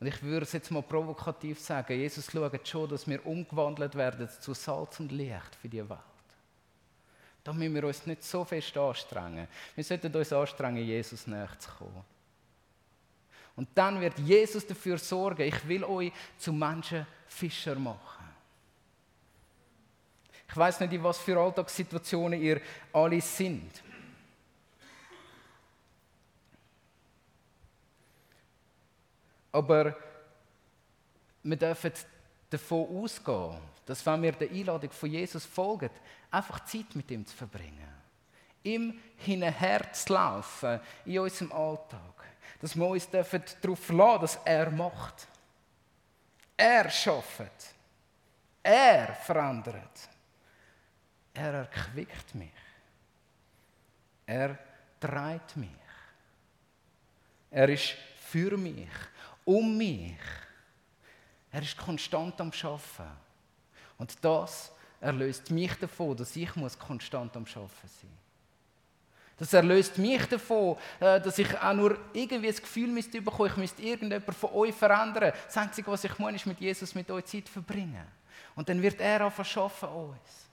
Und 0.00 0.06
ich 0.06 0.22
würde 0.22 0.44
es 0.44 0.52
jetzt 0.52 0.70
mal 0.70 0.82
provokativ 0.82 1.60
sagen, 1.60 1.92
Jesus 1.92 2.32
schaut 2.32 2.66
schon, 2.66 2.88
dass 2.88 3.06
wir 3.06 3.24
umgewandelt 3.26 3.94
werden 3.94 4.28
zu 4.40 4.54
Salz 4.54 4.98
und 4.98 5.12
Licht 5.12 5.54
für 5.60 5.68
die 5.68 5.86
Welt. 5.86 6.00
Da 7.44 7.52
müssen 7.52 7.74
wir 7.74 7.84
uns 7.84 8.06
nicht 8.06 8.24
so 8.24 8.44
fest 8.44 8.76
anstrengen. 8.76 9.46
Wir 9.74 9.84
sollten 9.84 10.14
uns 10.14 10.32
anstrengen, 10.32 10.84
Jesus 10.84 11.26
näher 11.26 11.50
zu 11.58 11.70
kommen. 11.70 12.04
Und 13.56 13.68
dann 13.74 14.00
wird 14.00 14.18
Jesus 14.20 14.66
dafür 14.66 14.96
sorgen, 14.96 15.42
ich 15.42 15.68
will 15.68 15.84
euch 15.84 16.12
zu 16.38 16.52
Menschen 16.52 17.06
Fischer 17.26 17.74
machen. 17.74 18.26
Ich 20.48 20.56
weiß 20.56 20.80
nicht, 20.80 20.94
in 20.94 21.04
was 21.04 21.18
für 21.18 21.38
Alltagssituationen 21.38 22.40
ihr 22.40 22.60
alle 22.92 23.20
sind. 23.20 23.82
Aber 29.52 29.96
wir 31.42 31.56
dürfen 31.56 31.92
davon 32.48 33.02
ausgehen, 33.02 33.58
dass 33.86 34.04
wenn 34.04 34.22
wir 34.22 34.32
der 34.32 34.50
Einladung 34.50 34.90
von 34.90 35.10
Jesus 35.10 35.44
folgen, 35.44 35.90
einfach 36.30 36.64
Zeit 36.64 36.94
mit 36.94 37.10
ihm 37.10 37.26
zu 37.26 37.36
verbringen. 37.36 37.88
Ihm 38.62 39.00
hinterher 39.16 39.92
zu 39.92 40.12
laufen 40.12 40.80
in 41.04 41.18
unserem 41.18 41.52
Alltag. 41.52 42.24
Dass 42.60 42.76
wir 42.76 42.86
uns 42.86 43.08
darauf 43.08 43.78
verlassen 43.78 44.20
dass 44.20 44.38
er 44.44 44.70
macht. 44.70 45.26
Er 46.56 46.90
schafft. 46.90 47.74
Er 48.62 49.14
verändert. 49.14 50.08
Er 51.32 51.54
erquickt 51.54 52.34
mich. 52.34 52.52
Er 54.26 54.58
treibt 55.00 55.56
mich. 55.56 55.70
Er 57.50 57.68
ist 57.68 57.96
für 58.30 58.56
mich, 58.56 58.88
um 59.50 59.76
mich. 59.76 60.16
Er 61.50 61.62
ist 61.62 61.76
konstant 61.76 62.40
am 62.40 62.52
Schaffen. 62.52 63.06
Und 63.98 64.16
das 64.24 64.70
erlöst 65.00 65.50
mich 65.50 65.74
davon, 65.74 66.16
dass 66.16 66.36
ich 66.36 66.54
muss 66.54 66.78
konstant 66.78 67.36
am 67.36 67.46
Schaffen 67.46 67.88
sein. 67.88 68.10
Das 69.36 69.52
erlöst 69.52 69.98
mich 69.98 70.24
davon, 70.26 70.76
äh, 71.00 71.20
dass 71.20 71.38
ich 71.38 71.58
auch 71.58 71.72
nur 71.72 71.98
irgendwie 72.12 72.48
das 72.48 72.60
Gefühl 72.60 72.88
müsste 72.88 73.22
bekommen, 73.22 73.50
ich 73.50 73.56
müsste 73.56 73.82
irgendjemand 73.82 74.36
von 74.36 74.52
euch 74.52 74.74
verändern. 74.74 75.32
Das 75.46 75.56
Einzige, 75.56 75.90
was 75.90 76.04
ich 76.04 76.18
muss, 76.18 76.34
ist 76.34 76.46
mit 76.46 76.60
Jesus 76.60 76.94
mit 76.94 77.10
euch 77.10 77.24
Zeit 77.24 77.48
verbringen. 77.48 78.06
Und 78.54 78.68
dann 78.68 78.80
wird 78.80 79.00
er 79.00 79.26
auch 79.26 79.32
verschaffen 79.32 79.88
uns. 79.88 80.49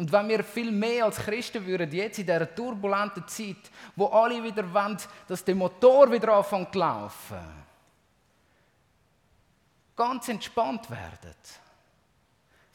Und 0.00 0.10
wenn 0.10 0.30
wir 0.30 0.42
viel 0.42 0.72
mehr 0.72 1.04
als 1.04 1.18
Christen 1.18 1.66
würden, 1.66 1.92
jetzt 1.92 2.18
in 2.18 2.24
dieser 2.24 2.54
turbulenten 2.54 3.28
Zeit, 3.28 3.70
wo 3.94 4.06
alle 4.06 4.42
wieder 4.42 4.72
wollen, 4.72 4.96
dass 5.28 5.44
der 5.44 5.54
Motor 5.54 6.10
wieder 6.10 6.32
anfängt 6.32 6.72
zu 6.72 6.78
laufen, 6.78 7.64
ganz 9.94 10.26
entspannt 10.30 10.88
werden. 10.88 11.34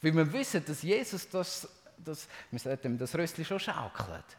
Weil 0.00 0.14
wir 0.14 0.32
wissen, 0.32 0.64
dass 0.64 0.82
Jesus 0.82 1.28
das, 1.28 1.68
das 1.96 2.28
wir 2.48 2.60
sollten 2.60 2.96
das 2.96 3.12
Röstchen 3.16 3.44
schon 3.44 3.58
schaukelt. 3.58 4.36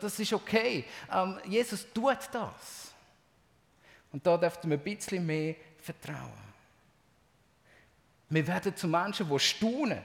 Das 0.00 0.16
ist 0.20 0.32
okay. 0.32 0.84
Ähm, 1.10 1.40
Jesus 1.44 1.92
tut 1.92 2.18
das. 2.30 2.92
Und 4.12 4.24
da 4.24 4.36
dürften 4.36 4.70
wir 4.70 4.78
ein 4.78 4.84
bisschen 4.84 5.26
mehr 5.26 5.56
vertrauen. 5.82 6.54
Wir 8.28 8.46
werden 8.46 8.76
zu 8.76 8.86
Menschen, 8.86 9.28
die 9.28 9.38
staunen 9.40 10.04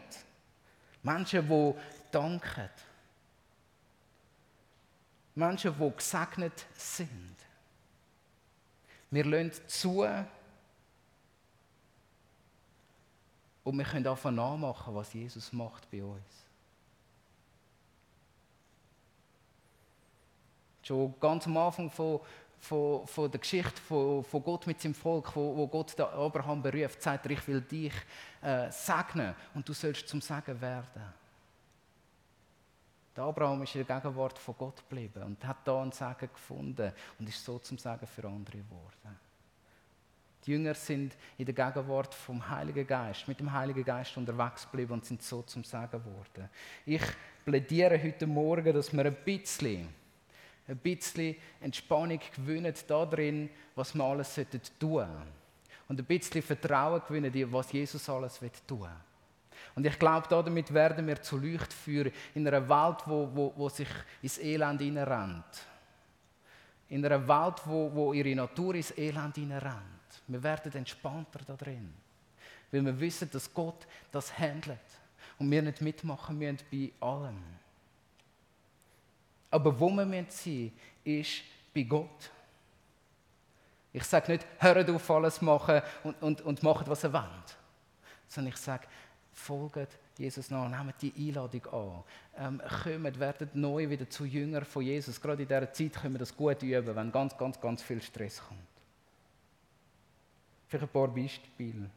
Menschen, 1.03 1.47
die 1.47 1.73
danken. 2.11 2.69
Menschen, 5.35 5.75
die 5.79 5.95
gesegnet 5.95 6.65
sind. 6.73 7.35
Wir 9.11 9.25
lernen 9.25 9.51
zu 9.67 10.05
und 13.63 13.77
wir 13.77 13.85
können 13.85 14.07
einfach 14.07 14.31
nachmachen, 14.31 14.95
was 14.95 15.13
Jesus 15.13 15.51
macht 15.53 15.89
bei 15.89 16.03
uns. 16.03 16.45
Schon 20.81 21.13
ganz 21.19 21.45
am 21.45 21.57
Anfang 21.57 21.89
von, 21.91 22.19
von, 22.59 23.05
von 23.05 23.29
der 23.29 23.39
Geschichte 23.39 23.79
von, 23.81 24.23
von, 24.23 24.43
Gott 24.43 24.65
mit 24.65 24.81
seinem 24.81 24.95
Volk, 24.95 25.35
wo, 25.35 25.55
wo 25.55 25.67
Gott 25.67 25.99
Abraham 25.99 26.63
beruft, 26.63 27.01
sagt 27.01 27.25
er, 27.25 27.31
ich 27.31 27.47
will 27.47 27.61
dich 27.61 27.93
äh, 28.41 28.71
segnen 28.71 29.35
und 29.53 29.67
du 29.67 29.73
sollst 29.73 30.07
zum 30.07 30.21
Segen 30.21 30.59
werden. 30.61 31.19
Der 33.15 33.23
Abraham 33.23 33.63
ist 33.63 33.75
in 33.75 33.85
der 33.85 33.99
Gegenwart 33.99 34.37
von 34.37 34.55
Gott 34.57 34.77
geblieben 34.77 35.23
und 35.23 35.45
hat 35.45 35.67
da 35.67 35.81
einen 35.81 35.91
Segen 35.91 36.29
gefunden 36.33 36.93
und 37.19 37.27
ist 37.27 37.43
so 37.43 37.59
zum 37.59 37.77
Segen 37.77 38.07
für 38.07 38.27
andere 38.27 38.59
geworden. 38.59 39.19
Die 40.45 40.51
Jünger 40.51 40.73
sind 40.73 41.17
in 41.37 41.45
der 41.45 41.53
Gegenwart 41.53 42.15
vom 42.15 42.49
Heiligen 42.49 42.87
Geist, 42.87 43.27
mit 43.27 43.39
dem 43.39 43.51
Heiligen 43.51 43.83
Geist 43.83 44.15
unterwegs 44.15 44.63
geblieben 44.63 44.93
und 44.93 45.05
sind 45.05 45.21
so 45.21 45.41
zum 45.41 45.63
Segen 45.63 45.91
geworden. 45.91 46.49
Ich 46.85 47.03
plädiere 47.43 48.01
heute 48.01 48.25
Morgen, 48.25 48.73
dass 48.73 48.93
wir 48.93 49.05
ein 49.05 49.17
bisschen 49.25 49.89
ein 50.69 50.77
bisschen 50.77 51.35
Entspannung 51.59 52.19
gewinnen 52.35 52.73
darin, 52.87 53.49
was 53.75 53.95
wir 53.95 54.03
alles 54.03 54.35
tun 54.35 54.47
sollten. 54.79 55.38
Und 55.89 55.99
ein 55.99 56.05
bisschen 56.05 56.41
Vertrauen 56.41 57.01
gewinnen, 57.05 57.51
was 57.51 57.71
Jesus 57.71 58.07
alles 58.09 58.39
tun 58.65 58.81
will. 58.81 58.89
Und 59.75 59.85
ich 59.85 59.99
glaube, 59.99 60.27
damit 60.29 60.73
werden 60.73 61.05
wir 61.05 61.21
zu 61.21 61.37
Leuchtfeuer 61.37 62.11
in 62.33 62.47
einer 62.47 62.67
Welt, 62.67 63.01
wo, 63.05 63.29
wo, 63.33 63.53
wo 63.55 63.69
sich 63.69 63.87
ins 64.21 64.37
Elend 64.37 64.81
hineinrennt. 64.81 65.65
In 66.89 67.05
einer 67.05 67.27
Welt, 67.27 67.61
wo, 67.65 67.91
wo 67.93 68.13
ihre 68.13 68.35
Natur 68.35 68.75
ins 68.75 68.95
Elend 68.97 69.35
hineinrennt. 69.35 69.83
Wir 70.27 70.41
werden 70.41 70.71
entspannter 70.73 71.39
da 71.45 71.55
drin. 71.55 71.93
Weil 72.71 72.85
wir 72.85 72.99
wissen, 72.99 73.29
dass 73.31 73.53
Gott 73.53 73.87
das 74.11 74.37
handelt. 74.37 74.79
Und 75.37 75.49
wir 75.49 75.61
nicht 75.61 75.81
mitmachen 75.81 76.37
müssen 76.37 76.59
bei 76.71 76.91
allem. 76.99 77.41
Aber 79.51 79.79
wo 79.79 79.89
wir 79.89 80.05
sein 80.05 80.09
müssen, 80.09 80.71
ist 81.03 81.41
bei 81.73 81.83
Gott. 81.83 82.29
Ich 83.91 84.03
sage 84.03 84.33
nicht, 84.33 84.45
hört 84.59 84.89
auf 84.89 85.09
alles 85.09 85.41
machen 85.41 85.81
und, 86.03 86.21
und, 86.21 86.41
und 86.41 86.63
macht, 86.63 86.87
was 86.87 87.03
ihr 87.03 87.13
wollt. 87.13 87.57
Sondern 88.27 88.53
ich 88.53 88.59
sage, 88.59 88.87
folgt 89.33 89.97
Jesus 90.17 90.51
nach, 90.51 90.69
nehmt 90.69 91.01
die 91.01 91.13
Einladung 91.17 91.65
an. 91.67 92.03
Ähm, 92.37 92.61
kommt, 92.83 93.19
werdet 93.19 93.55
neu 93.55 93.89
wieder 93.89 94.09
zu 94.09 94.25
Jünger 94.25 94.63
von 94.63 94.83
Jesus. 94.83 95.19
Gerade 95.19 95.43
in 95.43 95.47
dieser 95.47 95.71
Zeit 95.73 95.93
können 95.93 96.15
wir 96.15 96.19
das 96.19 96.35
gut 96.35 96.61
üben, 96.61 96.95
wenn 96.95 97.11
ganz, 97.11 97.37
ganz, 97.37 97.59
ganz 97.59 97.81
viel 97.81 98.01
Stress 98.01 98.41
kommt. 98.45 98.59
Vielleicht 100.67 100.83
ein 100.83 100.89
paar 100.89 101.07
Beispiele. 101.07 101.89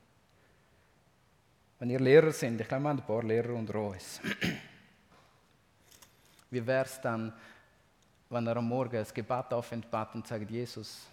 Wenn 1.79 1.91
ihr 1.91 2.01
Lehrer 2.01 2.31
sind, 2.31 2.61
ich 2.61 2.69
glaube, 2.69 2.85
wir 2.85 2.91
haben 2.91 3.01
ein 3.01 3.07
paar 3.07 3.23
Lehrer 3.25 3.55
unter 3.55 3.75
uns. 3.75 4.21
Wie 6.51 6.65
wäre 6.65 6.85
es 6.85 7.01
dann, 7.01 7.33
wenn 8.31 8.47
er 8.47 8.57
am 8.57 8.69
Morgen 8.69 8.97
ein 8.97 9.07
Gebet 9.13 9.53
aufhört 9.53 10.15
und 10.15 10.27
sagt, 10.27 10.51
Jesus, 10.51 11.07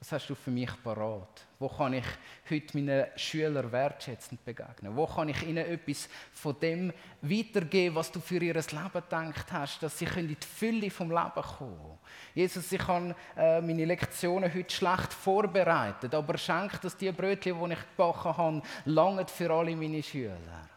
was 0.00 0.12
hast 0.12 0.30
du 0.30 0.34
für 0.36 0.50
mich 0.50 0.70
parat? 0.84 1.44
Wo 1.58 1.68
kann 1.68 1.92
ich 1.92 2.04
heute 2.48 2.76
meinen 2.76 3.06
Schülern 3.16 3.72
wertschätzend 3.72 4.44
begegnen? 4.44 4.94
Wo 4.94 5.06
kann 5.06 5.28
ich 5.28 5.42
ihnen 5.42 5.66
etwas 5.66 6.08
von 6.32 6.54
dem 6.60 6.92
weitergeben, 7.20 7.96
was 7.96 8.12
du 8.12 8.20
für 8.20 8.40
ihr 8.40 8.54
Leben 8.54 8.92
gedacht 8.92 9.52
hast, 9.52 9.82
dass 9.82 9.98
sie 9.98 10.06
in 10.16 10.28
die 10.28 10.36
Fülle 10.36 10.90
vom 10.90 11.10
Leben 11.10 11.42
kommen 11.42 11.98
Jesus, 12.32 12.70
ich 12.70 12.86
habe 12.86 13.14
äh, 13.36 13.60
meine 13.60 13.84
Lektionen 13.84 14.54
heute 14.54 14.72
schlecht 14.72 15.12
vorbereitet, 15.12 16.14
aber 16.14 16.38
schenk, 16.38 16.80
dass 16.80 16.96
die 16.96 17.10
Brötchen, 17.10 17.58
die 17.58 17.72
ich 17.72 17.80
gebacken 17.80 18.36
habe, 18.36 18.62
lange 18.84 19.26
für 19.26 19.50
alle 19.52 19.74
meine 19.74 20.02
Schüler. 20.02 20.68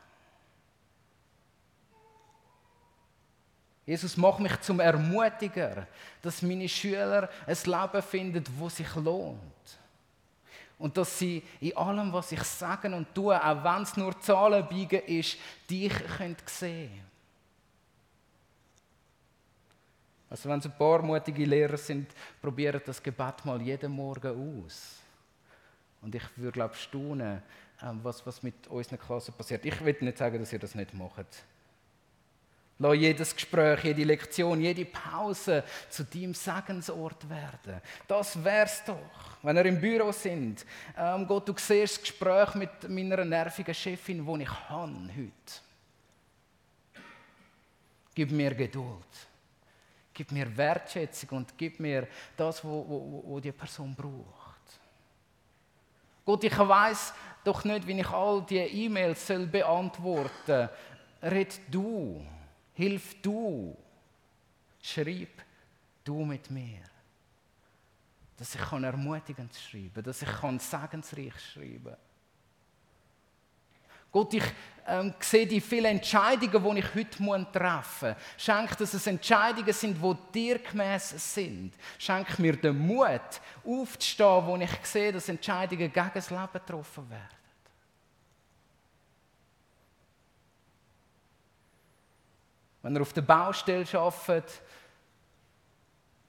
Jesus 3.91 4.15
macht 4.15 4.39
mich 4.39 4.57
zum 4.61 4.79
Ermutiger, 4.79 5.85
dass 6.21 6.41
meine 6.41 6.69
Schüler 6.69 7.29
ein 7.45 7.57
Leben 7.65 8.01
finden, 8.01 8.45
wo 8.57 8.69
sich 8.69 8.95
lohnt. 8.95 9.79
Und 10.79 10.95
dass 10.95 11.19
sie 11.19 11.43
in 11.59 11.75
allem, 11.75 12.13
was 12.13 12.31
ich 12.31 12.41
sage 12.43 12.87
und 12.95 13.13
tue, 13.13 13.35
auch 13.35 13.63
wenn 13.65 13.83
es 13.83 13.97
nur 13.97 14.17
Zahlen 14.21 14.65
biegen 14.69 15.01
ist, 15.01 15.37
dich 15.69 15.91
sehen 15.91 16.37
können. 16.87 17.01
Also 20.29 20.47
wenn 20.47 20.59
es 20.59 20.65
ein 20.67 20.77
paar 20.77 21.01
mutige 21.01 21.43
Lehrer 21.43 21.75
sind, 21.75 22.11
probieren 22.41 22.81
das 22.85 23.03
Gebet 23.03 23.43
mal 23.43 23.61
jeden 23.61 23.91
Morgen 23.91 24.63
aus. 24.63 24.99
Und 26.01 26.15
ich 26.15 26.23
würde, 26.37 26.53
glaube 26.53 26.75
ich, 26.75 26.81
staunen, 26.83 27.43
ähm, 27.83 27.99
was, 28.03 28.25
was 28.25 28.41
mit 28.41 28.69
unseren 28.69 28.97
Klassen 28.97 29.33
passiert. 29.33 29.65
Ich 29.65 29.83
will 29.83 29.97
nicht 29.99 30.17
sagen, 30.17 30.39
dass 30.39 30.53
ihr 30.53 30.59
das 30.59 30.75
nicht 30.75 30.93
macht. 30.93 31.43
Lass 32.81 32.95
jedes 32.95 33.35
Gespräch, 33.35 33.83
jede 33.83 34.03
Lektion, 34.03 34.59
jede 34.59 34.85
Pause 34.85 35.63
zu 35.87 36.03
deinem 36.03 36.33
Segensort 36.33 37.29
werden. 37.29 37.79
Das 38.07 38.43
wär's 38.43 38.83
doch. 38.83 39.37
Wenn 39.43 39.57
ihr 39.57 39.65
im 39.67 39.79
Büro 39.79 40.11
sind, 40.11 40.65
ähm, 40.97 41.27
Gott, 41.27 41.47
du 41.47 41.53
siehst 41.55 41.97
das 41.97 42.01
Gespräch 42.01 42.55
mit 42.55 42.89
meiner 42.89 43.23
nervigen 43.23 43.75
Chefin, 43.75 44.25
wo 44.25 44.35
ich 44.35 44.49
habe 44.49 44.91
heute. 45.15 45.61
Gib 48.15 48.31
mir 48.31 48.55
Geduld. 48.55 49.27
Gib 50.11 50.31
mir 50.31 50.57
Wertschätzung 50.57 51.37
und 51.37 51.55
gib 51.55 51.79
mir 51.79 52.07
das, 52.35 52.63
wo, 52.65 52.83
wo, 52.87 53.23
wo 53.27 53.39
die 53.39 53.51
Person 53.51 53.93
braucht. 53.93 54.79
Gott, 56.25 56.43
ich 56.43 56.57
weiß 56.57 57.13
doch 57.43 57.63
nicht, 57.63 57.85
wie 57.85 57.99
ich 57.99 58.09
all 58.09 58.43
diese 58.49 58.63
E-Mails 58.63 59.27
beantworten 59.51 60.31
soll. 60.47 60.69
Red 61.21 61.61
du. 61.69 62.25
Hilf 62.73 63.21
du. 63.21 63.77
Schreib 64.81 65.43
du 66.03 66.25
mit 66.25 66.49
mir. 66.49 66.81
Dass 68.37 68.55
ich 68.55 68.61
kann 68.61 68.83
ermutigend 68.83 69.53
schreiben 69.55 70.03
dass 70.03 70.23
ich 70.23 70.29
kann 70.29 70.57
segensreich 70.57 71.39
schreiben 71.53 71.95
Gott, 74.11 74.33
ich 74.33 74.43
ähm, 74.87 75.13
sehe 75.21 75.47
die 75.47 75.61
vielen 75.61 75.85
Entscheidungen, 75.85 76.75
die 76.75 76.79
ich 76.79 76.95
heute 76.95 77.51
treffen 77.51 78.09
muss. 78.09 78.15
Schenk, 78.37 78.77
dass 78.77 78.93
es 78.93 79.07
Entscheidungen 79.07 79.71
sind, 79.71 79.97
die 80.03 80.15
dir 80.33 80.59
gemäß 80.59 81.33
sind. 81.33 81.73
Schenk 81.97 82.37
mir 82.37 82.57
den 82.57 82.77
Mut, 82.77 83.39
aufzustehen, 83.63 84.45
wo 84.45 84.57
ich 84.57 84.85
sehe, 84.85 85.13
dass 85.13 85.29
Entscheidungen 85.29 85.93
gegen 85.93 86.11
das 86.13 86.29
Leben 86.29 86.49
getroffen 86.51 87.09
werden. 87.09 87.40
Wenn 92.81 92.95
er 92.95 93.01
auf 93.01 93.13
der 93.13 93.21
Baustelle 93.21 93.85
arbeitet, 93.93 94.61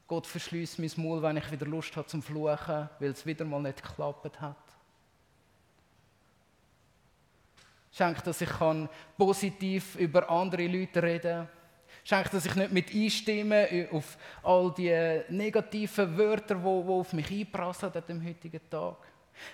Gott 0.07 0.27
verschließt 0.27 0.79
mein 0.79 0.91
Maul, 0.97 1.23
wenn 1.23 1.39
ich 1.39 1.51
wieder 1.51 1.67
Lust 1.67 1.97
habe 1.97 2.07
zum 2.07 2.23
Fluchen, 2.23 2.89
weil 2.99 3.11
es 3.11 3.25
wieder 3.25 3.45
mal 3.45 3.63
nicht 3.63 3.83
geklappt 3.83 4.41
hat. 4.41 4.57
Schenk, 7.91 8.23
dass 8.25 8.41
ich 8.41 8.49
kann 8.49 8.89
positiv 9.17 9.97
über 9.97 10.29
andere 10.29 10.67
Leute 10.67 11.03
reden 11.03 11.47
kann. 11.47 11.49
Schenk, 12.05 12.31
dass 12.31 12.47
ich 12.47 12.55
nicht 12.55 12.73
mit 12.73 12.93
einstimme 12.93 13.89
auf 13.93 14.17
all 14.43 14.73
die 14.77 15.23
negativen 15.29 16.17
Wörter, 16.19 16.57
die, 16.57 16.67
auf 16.67 17.13
mich 17.13 17.31
einprasseln 17.31 17.93
an 17.93 18.03
dem 18.09 18.27
heutigen 18.27 18.61
Tag. 18.69 18.97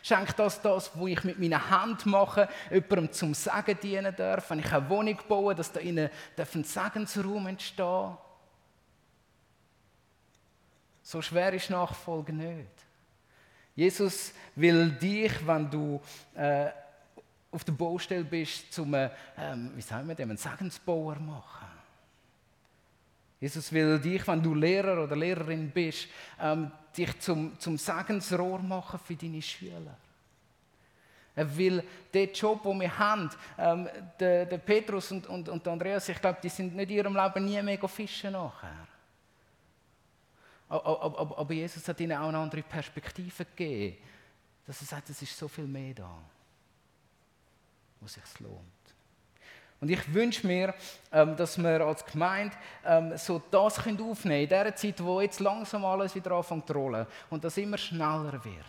Schenk 0.03 0.37
das, 0.37 0.61
das, 0.61 0.91
was 0.95 1.09
ich 1.09 1.25
mit 1.25 1.39
meiner 1.39 1.71
Hand 1.71 2.07
mache, 2.07 2.49
jemandem 2.71 3.13
zum 3.13 3.35
Segen 3.35 3.79
dienen 3.81 4.15
darf. 4.15 4.51
Wenn 4.51 4.59
ich 4.59 4.73
eine 4.73 4.89
Wohnung 4.89 5.19
baue, 5.29 5.55
dass 5.55 5.73
da 5.73 5.81
innen 5.81 6.11
ein 6.37 6.65
Segensraum 6.65 7.47
entstehen 7.47 8.17
So 11.03 11.23
schwer 11.23 11.53
ist 11.55 11.71
Nachfolge 11.71 12.33
nicht. 12.33 12.69
Jesus 13.75 14.33
will 14.57 14.91
dich, 14.91 15.47
wenn 15.47 15.71
du 15.71 16.01
äh, 16.35 16.71
auf 17.51 17.65
der 17.65 17.73
Baustelle 17.73 18.25
bist, 18.25 18.73
zum, 18.73 18.93
äh, 18.93 19.09
wie 19.75 19.81
sagen 19.81 20.09
wir 20.09 20.15
dem, 20.15 20.31
einen 20.31 20.37
Segensbauer 20.37 21.17
machen. 21.17 21.68
Jesus 23.41 23.73
will 23.73 23.99
dich, 24.01 24.27
wenn 24.27 24.43
du 24.43 24.55
Lehrer 24.55 25.05
oder 25.05 25.15
Lehrerin 25.15 25.71
bist, 25.71 26.09
ähm, 26.41 26.73
dich 26.97 27.19
zum, 27.21 27.59
zum 27.59 27.79
Segensrohr 27.79 28.59
machen 28.59 28.99
für 28.99 29.15
deine 29.15 29.41
Schüler. 29.41 29.97
Er 31.37 31.57
will 31.57 31.85
den 32.13 32.33
Job, 32.33 32.65
den 32.65 32.81
wir 32.81 32.99
haben, 32.99 33.31
ähm, 33.57 33.89
der, 34.19 34.45
der, 34.45 34.59
Petrus 34.59 35.13
und, 35.13 35.27
und, 35.29 35.49
und 35.49 35.69
Andreas, 35.69 36.09
ich 36.09 36.21
glaube, 36.21 36.41
die 36.43 36.49
sind 36.49 36.75
nicht 36.75 36.91
in 36.91 36.97
ihrem 36.97 37.15
Leben 37.15 37.45
nie 37.45 37.63
mega 37.63 37.87
fischen 37.87 38.33
nachher. 38.33 38.89
Aber, 40.69 41.03
aber, 41.03 41.39
aber, 41.39 41.55
Jesus 41.55 41.87
hat 41.87 42.01
ihnen 42.01 42.19
auch 42.19 42.29
eine 42.29 42.39
andere 42.39 42.63
Perspektive 42.63 43.45
gegeben, 43.45 43.99
dass 44.67 44.81
er 44.81 44.87
sagt, 44.89 45.11
es 45.11 45.23
ist 45.23 45.39
so 45.39 45.47
viel 45.47 45.67
mehr 45.67 45.95
da, 45.95 46.19
wo 48.01 48.09
sich 48.09 48.23
lohnt. 48.41 48.78
Und 49.81 49.91
ich 49.91 50.13
wünsche 50.13 50.47
mir, 50.47 50.75
ähm, 51.13 51.37
dass 51.37 51.57
wir 51.57 51.81
als 51.83 52.05
Gemeinde 52.05 52.57
ähm, 52.85 53.17
so 53.17 53.41
das 53.51 53.79
aufnehmen 53.79 54.15
können, 54.15 54.41
in 54.43 54.49
dieser 54.49 54.75
Zeit, 54.75 55.03
wo 55.03 55.21
jetzt 55.21 55.39
langsam 55.39 55.85
alles 55.85 56.15
wieder 56.15 56.33
anfängt 56.33 56.67
zu 56.67 56.73
rollen 56.73 57.07
und 57.31 57.45
das 57.45 57.57
immer 57.59 57.79
schneller 57.79 58.45
wird. 58.45 58.65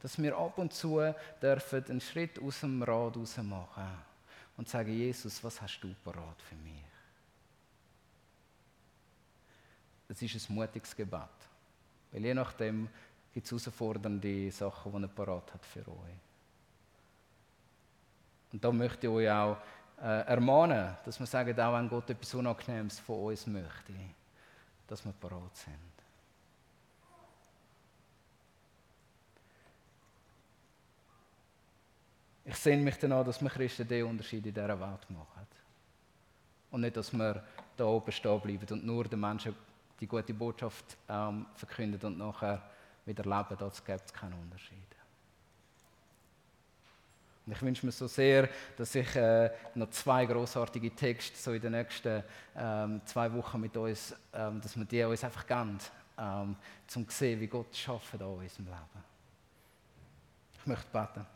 Dass 0.00 0.20
wir 0.20 0.36
ab 0.36 0.56
und 0.58 0.72
zu 0.72 1.00
dürfen 1.42 1.84
einen 1.88 2.00
Schritt 2.00 2.40
aus 2.40 2.60
dem 2.60 2.82
Rad 2.82 3.16
raus 3.16 3.36
machen 3.38 3.88
und 4.56 4.68
sagen, 4.68 4.92
Jesus, 4.92 5.42
was 5.44 5.60
hast 5.60 5.80
du 5.80 5.94
parat 6.04 6.40
für 6.48 6.56
mich? 6.56 6.84
Es 10.08 10.22
ist 10.22 10.48
ein 10.48 10.54
mutiges 10.54 10.94
Gebet. 10.94 11.20
Weil 12.12 12.24
je 12.24 12.34
nachdem 12.34 12.88
gibt 13.32 13.46
es 13.46 13.50
herausfordernde 13.50 14.50
Sachen, 14.50 14.92
die 14.92 15.02
er 15.02 15.08
parat 15.08 15.52
hat 15.52 15.66
für 15.66 15.86
euch. 15.88 16.33
Und 18.54 18.64
da 18.64 18.70
möchte 18.70 19.08
ich 19.08 19.12
euch 19.12 19.28
auch 19.28 19.56
äh, 20.00 20.26
ermahnen, 20.26 20.96
dass 21.04 21.18
wir 21.18 21.26
sagen, 21.26 21.58
auch 21.58 21.74
wenn 21.74 21.88
Gott 21.88 22.08
etwas 22.08 22.34
Unangenehmes 22.34 23.00
von 23.00 23.24
uns 23.24 23.48
möchte, 23.48 23.92
dass 24.86 25.04
wir 25.04 25.10
parat 25.10 25.56
sind. 25.56 25.74
Ich 32.44 32.54
sehe 32.54 32.76
mich 32.76 32.96
danach, 32.96 33.24
dass 33.24 33.42
wir 33.42 33.50
Christen 33.50 33.88
den 33.88 34.04
Unterschied 34.04 34.46
in 34.46 34.54
dieser 34.54 34.68
Welt 34.68 35.10
machen. 35.10 35.48
Und 36.70 36.82
nicht, 36.82 36.96
dass 36.96 37.12
wir 37.12 37.42
da 37.76 37.86
oben 37.86 38.12
stehen 38.12 38.40
bleiben 38.40 38.66
und 38.70 38.86
nur 38.86 39.04
den 39.04 39.18
Menschen 39.18 39.56
die 39.98 40.06
gute 40.06 40.32
Botschaft 40.32 40.96
ähm, 41.08 41.46
verkünden 41.56 42.00
und 42.06 42.18
nachher 42.18 42.62
wieder 43.04 43.24
leben. 43.24 43.56
Da 43.58 43.68
gibt 43.68 44.06
es 44.06 44.12
keinen 44.12 44.34
Unterschied. 44.34 44.94
Und 47.46 47.52
ich 47.52 47.62
wünsche 47.62 47.84
mir 47.84 47.92
so 47.92 48.06
sehr, 48.06 48.48
dass 48.76 48.94
ich 48.94 49.14
äh, 49.16 49.50
noch 49.74 49.90
zwei 49.90 50.24
großartige 50.24 50.94
Texte 50.94 51.36
so 51.36 51.52
in 51.52 51.60
den 51.60 51.72
nächsten 51.72 52.22
ähm, 52.56 53.02
zwei 53.04 53.30
Wochen 53.34 53.60
mit 53.60 53.76
uns, 53.76 54.14
ähm, 54.32 54.60
dass 54.62 54.76
wir 54.76 54.84
die 54.86 55.02
uns 55.04 55.24
einfach 55.24 55.46
geben, 55.46 55.78
ähm, 56.18 56.56
um 56.94 57.08
zu 57.08 57.14
sehen, 57.16 57.40
wie 57.40 57.46
Gott 57.46 57.76
schafft 57.76 58.14
an 58.14 58.22
unserem 58.22 58.64
Leben. 58.64 59.04
Ich 60.58 60.66
möchte 60.66 60.86
beten. 60.90 61.26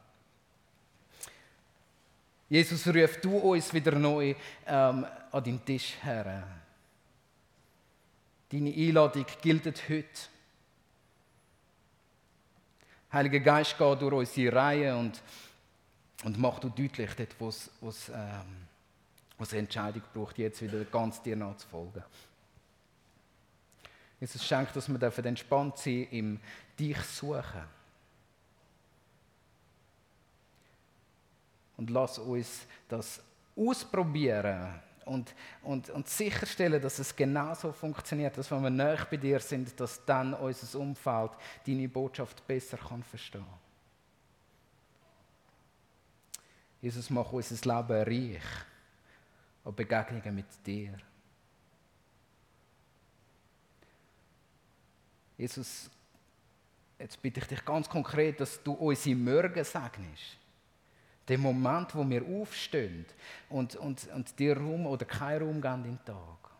Jesus, 2.49 2.87
ruf 2.88 3.21
du 3.21 3.37
uns 3.37 3.75
wieder 3.75 3.92
neu 3.92 4.35
ähm, 4.66 5.07
an 5.31 5.44
deinen 5.44 5.62
Tisch 5.62 5.97
her. 6.03 6.42
Deine 8.51 8.73
Einladung 8.73 9.27
gilt 9.42 9.66
heute. 9.66 10.07
Heiliger 13.12 13.40
Geist, 13.40 13.77
geh 13.77 13.97
durch 13.97 14.14
unsere 14.14 14.57
Reihe 14.57 14.97
und, 14.97 15.23
und 16.24 16.38
mach 16.38 16.59
du 16.59 16.68
deutlich 16.68 17.14
dort, 17.14 17.40
wo 17.40 17.48
es 17.88 18.09
ähm, 18.09 18.66
eine 19.38 19.59
Entscheidung 19.59 20.02
braucht, 20.12 20.38
jetzt 20.38 20.61
wieder 20.61 20.85
ganz 20.85 21.22
dir 21.22 21.37
nachzufolgen. 21.37 22.02
Jesus 24.20 24.44
schenkt, 24.44 24.74
dass 24.74 24.88
wir 24.88 25.24
entspannt 25.24 25.78
sein 25.78 26.09
im 26.11 26.40
Dich 26.78 27.00
suchen. 27.02 27.78
Und 31.76 31.90
lass 31.90 32.18
uns 32.18 32.66
das 32.88 33.20
ausprobieren 33.54 34.81
und, 35.04 35.35
und, 35.62 35.90
und 35.90 36.09
sicherstellen, 36.09 36.83
dass 36.83 36.98
es 36.98 37.14
genauso 37.14 37.72
funktioniert, 37.72 38.37
dass 38.37 38.50
wenn 38.50 38.62
wir 38.62 38.70
näher 38.70 39.07
bei 39.09 39.16
dir 39.16 39.38
sind, 39.38 39.78
dass 39.78 40.04
dann 40.04 40.35
unser 40.35 40.78
Umfeld 40.78 41.31
deine 41.64 41.88
Botschaft 41.88 42.44
besser 42.46 42.76
kann 42.76 43.04
verstehen 43.04 43.44
kann. 43.44 43.67
Jesus, 46.80 47.10
mach 47.10 47.32
unser 47.32 47.54
Leben 47.54 48.02
reich 48.02 48.42
an 49.64 49.74
Begegnungen 49.74 50.34
mit 50.34 50.46
dir. 50.64 50.96
Jesus, 55.36 55.90
jetzt 56.98 57.20
bitte 57.20 57.40
ich 57.40 57.46
dich 57.46 57.64
ganz 57.64 57.88
konkret, 57.88 58.40
dass 58.40 58.62
du 58.62 58.72
unsere 58.72 59.16
Morgen 59.16 59.64
segnest. 59.64 60.36
Den 61.28 61.40
Moment, 61.40 61.94
wo 61.94 62.08
wir 62.08 62.24
aufstehen 62.24 63.04
und, 63.48 63.76
und, 63.76 64.08
und 64.14 64.38
dir 64.38 64.56
Raum 64.56 64.86
oder 64.86 65.04
kein 65.04 65.42
Raum 65.42 65.60
geben 65.60 65.82
den 65.82 66.04
Tag. 66.04 66.50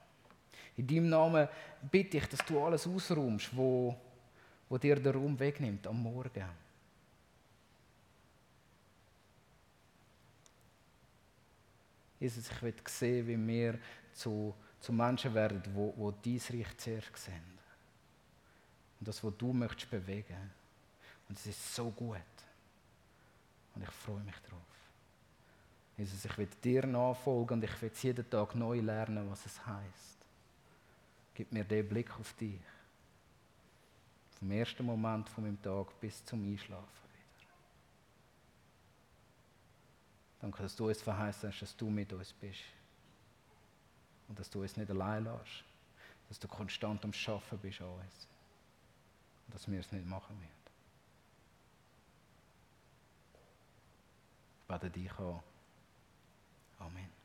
In 0.77 0.87
deinem 0.87 1.09
Namen 1.09 1.49
bitte 1.91 2.19
ich, 2.19 2.27
dass 2.27 2.45
du 2.45 2.63
alles 2.63 2.87
ausräumst, 2.87 3.57
wo, 3.57 3.97
wo 4.69 4.79
dir 4.79 4.97
der 4.97 5.15
Raum 5.15 5.39
wegnimmt 5.39 5.87
am 5.87 6.03
Morgen. 6.03 6.45
Jesus, 12.21 12.51
ich 12.51 12.63
will 12.63 12.75
sehen, 12.87 13.27
wie 13.27 13.47
wir 13.47 13.79
zu, 14.13 14.55
zu 14.81 14.93
Menschen 14.93 15.33
werden, 15.35 15.63
wo, 15.75 15.95
wo 15.97 16.11
dein 16.11 16.41
Reich 16.51 16.77
zuerst 16.77 17.17
sehen. 17.17 17.59
Und 18.99 19.07
das, 19.07 19.23
was 19.23 19.37
du 19.37 19.53
möchtest 19.53 19.91
bewegen. 19.91 20.51
Und 21.29 21.39
es 21.39 21.47
ist 21.47 21.75
so 21.75 21.91
gut. 21.91 22.17
Und 23.75 23.83
ich 23.83 23.91
freue 23.91 24.21
mich 24.21 24.37
darauf. 24.45 24.63
Jesus, 25.97 26.25
ich 26.25 26.39
will 26.39 26.49
dir 26.63 26.87
nachfolgen 26.87 27.59
und 27.59 27.65
ich 27.65 27.83
will 27.83 27.91
jeden 28.03 28.31
Tag 28.31 28.55
neu 28.55 28.81
lernen, 28.81 29.29
was 29.31 29.47
es 29.47 29.67
heißt. 29.67 30.19
Gib 31.35 31.53
mir 31.53 31.65
den 31.65 31.89
Blick 31.89 32.11
auf 32.19 32.33
dich. 32.35 32.61
Vom 34.39 34.51
ersten 34.53 34.85
Moment 34.85 35.29
von 35.29 35.45
meinem 35.45 35.61
Tag 35.61 35.89
bis 36.01 36.25
zum 36.25 36.45
Einschlafen 36.45 36.87
wieder. 37.13 37.55
Danke, 40.41 40.63
dass 40.63 40.77
du 40.77 40.89
uns 40.89 41.03
verheißt 41.03 41.45
hast, 41.45 41.63
dass 41.63 41.77
du 41.77 41.91
mit 41.91 42.13
uns 42.13 42.33
bist. 42.33 42.61
Und 44.29 44.39
dass 44.39 44.49
du 44.51 44.63
uns 44.63 44.77
nicht 44.77 44.91
allein 44.91 45.25
lässt. 45.25 45.65
Dass 46.29 46.39
du 46.39 46.47
konstant 46.47 47.05
am 47.05 47.13
Schaffen 47.13 47.59
bist 47.59 47.81
an 47.81 47.89
uns. 47.89 48.29
Und 49.47 49.55
dass 49.55 49.69
wir 49.71 49.81
es 49.81 49.91
nicht 49.91 50.07
machen 50.07 50.39
werden. 50.39 50.53
Ich 54.61 54.69
bete 54.69 54.91
dich 54.91 55.19
an. 55.19 55.41
Amen. 56.79 57.18